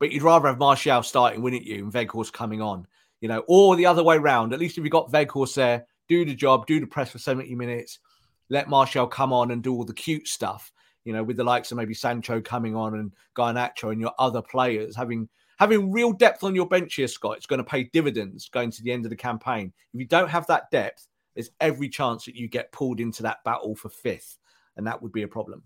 [0.00, 2.86] But you'd rather have Martial starting, wouldn't you, and Weghorst coming on,
[3.20, 4.52] you know, or the other way round.
[4.52, 7.54] At least if you got Weghorst there, do the job, do the press for 70
[7.54, 8.00] minutes,
[8.48, 10.72] let Martial come on and do all the cute stuff,
[11.04, 14.42] you know, with the likes of maybe Sancho coming on and Garnacho and your other
[14.42, 15.28] players having
[15.58, 17.36] having real depth on your bench here, Scott.
[17.36, 19.72] It's going to pay dividends going to the end of the campaign.
[19.92, 23.44] If you don't have that depth, there's every chance that you get pulled into that
[23.44, 24.38] battle for fifth,
[24.76, 25.62] and that would be a problem.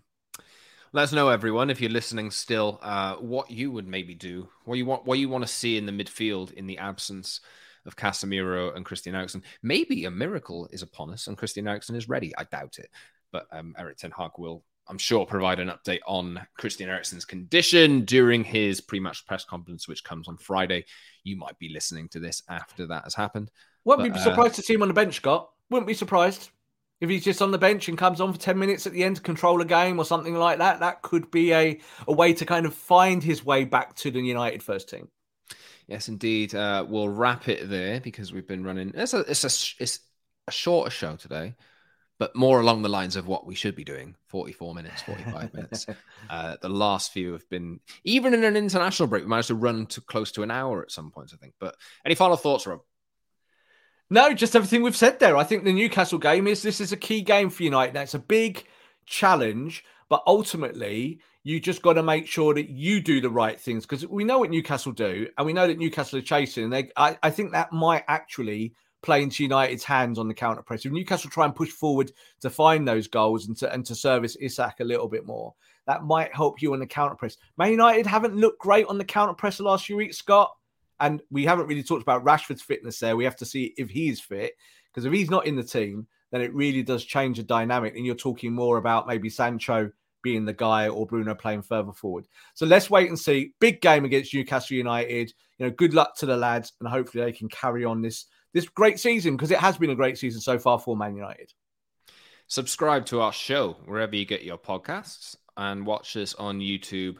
[0.94, 4.78] Let us know, everyone, if you're listening still, uh, what you would maybe do, what
[4.78, 7.40] you want, what you want to see in the midfield in the absence
[7.84, 9.42] of Casemiro and Christian Eriksen.
[9.60, 12.32] Maybe a miracle is upon us and Christian Eriksen is ready.
[12.38, 12.90] I doubt it,
[13.32, 18.04] but um, Erik Ten Hag will I'm sure, provide an update on Christian Eriksen's condition
[18.04, 20.84] during his pre match press conference, which comes on Friday.
[21.24, 23.50] You might be listening to this after that has happened.
[23.84, 25.50] Wouldn't but, be surprised uh, to see him on the bench, Scott.
[25.70, 26.50] Wouldn't be surprised
[27.04, 29.16] if he's just on the bench and comes on for 10 minutes at the end
[29.16, 30.80] to control a game or something like that.
[30.80, 34.20] That could be a, a way to kind of find his way back to the
[34.20, 35.08] United first team.
[35.86, 36.54] Yes, indeed.
[36.54, 38.92] Uh, we'll wrap it there because we've been running.
[38.94, 40.00] It's a, it's a, it's
[40.48, 41.54] a shorter show today
[42.18, 45.86] but more along the lines of what we should be doing 44 minutes 45 minutes
[46.30, 49.86] uh, the last few have been even in an international break we managed to run
[49.86, 52.80] to close to an hour at some points i think but any final thoughts rob
[54.10, 56.96] no just everything we've said there i think the newcastle game is this is a
[56.96, 58.64] key game for united it's a big
[59.06, 63.84] challenge but ultimately you just got to make sure that you do the right things
[63.84, 66.90] because we know what newcastle do and we know that newcastle are chasing and they
[66.96, 68.74] I, I think that might actually
[69.04, 70.84] play into United's hands on the counter press.
[70.84, 74.36] If Newcastle try and push forward to find those goals and to and to service
[74.40, 75.54] Isak a little bit more,
[75.86, 77.36] that might help you on the counter press.
[77.58, 80.50] Man United haven't looked great on the counter press the last few weeks, Scott.
[81.00, 83.16] And we haven't really talked about Rashford's fitness there.
[83.16, 84.52] We have to see if he's fit.
[84.92, 87.96] Because if he's not in the team, then it really does change the dynamic.
[87.96, 89.90] And you're talking more about maybe Sancho
[90.22, 92.26] being the guy or Bruno playing further forward.
[92.54, 93.52] So let's wait and see.
[93.60, 95.32] Big game against Newcastle United.
[95.58, 98.68] You know, good luck to the lads, and hopefully they can carry on this this
[98.68, 101.52] great season because it has been a great season so far for Man United.
[102.46, 107.16] Subscribe to our show wherever you get your podcasts and watch us on YouTube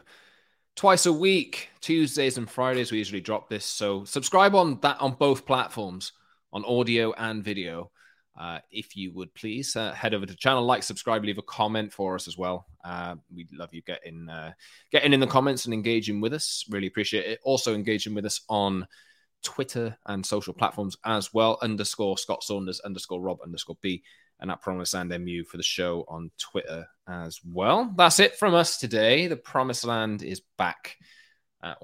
[0.75, 2.91] twice a week, Tuesdays and Fridays.
[2.91, 6.11] We usually drop this, so subscribe on that on both platforms,
[6.51, 7.91] on audio and video.
[8.37, 11.43] Uh, if you would please uh, head over to the channel, like, subscribe, leave a
[11.43, 12.65] comment for us as well.
[12.83, 14.51] Uh, we'd love you getting uh,
[14.91, 16.65] getting in the comments and engaging with us.
[16.69, 17.39] Really appreciate it.
[17.43, 18.85] Also engaging with us on
[19.41, 21.57] Twitter and social platforms as well.
[21.61, 24.03] Underscore Scott Saunders, underscore Rob, underscore B,
[24.39, 27.93] and at Promised Land MU for the show on Twitter as well.
[27.95, 29.27] That's it from us today.
[29.27, 30.97] The Promised Land is back.
[31.61, 31.75] Uh,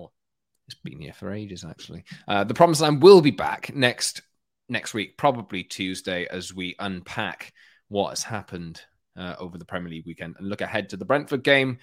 [0.68, 2.04] it's been here for ages, actually.
[2.28, 4.22] Uh, the Promised Land will be back next
[4.70, 7.52] next week, probably Tuesday, as we unpack
[7.90, 8.82] what has happened
[9.18, 11.80] uh, over the Premier League weekend and look ahead to the Brentford game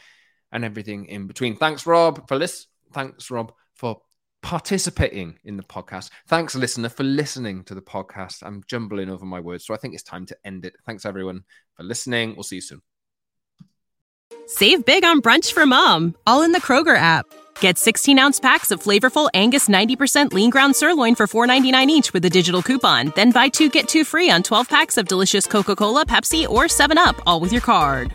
[0.52, 1.56] and everything in between.
[1.56, 2.66] Thanks, Rob, for this.
[2.94, 4.00] Thanks, Rob, for
[4.43, 6.11] participating in the podcast.
[6.26, 8.43] Thanks, listener, for listening to the podcast.
[8.43, 10.76] I'm jumbling over my words, so I think it's time to end it.
[10.86, 12.34] Thanks, everyone, for listening.
[12.34, 12.82] We'll see you soon.
[14.47, 17.26] Save big on brunch for mom, all in the Kroger app.
[17.61, 22.24] Get 16 ounce packs of flavorful Angus 90% lean ground sirloin for $4.99 each with
[22.24, 23.12] a digital coupon.
[23.14, 26.64] Then buy two get two free on 12 packs of delicious Coca Cola, Pepsi, or
[26.64, 28.14] 7UP, all with your card.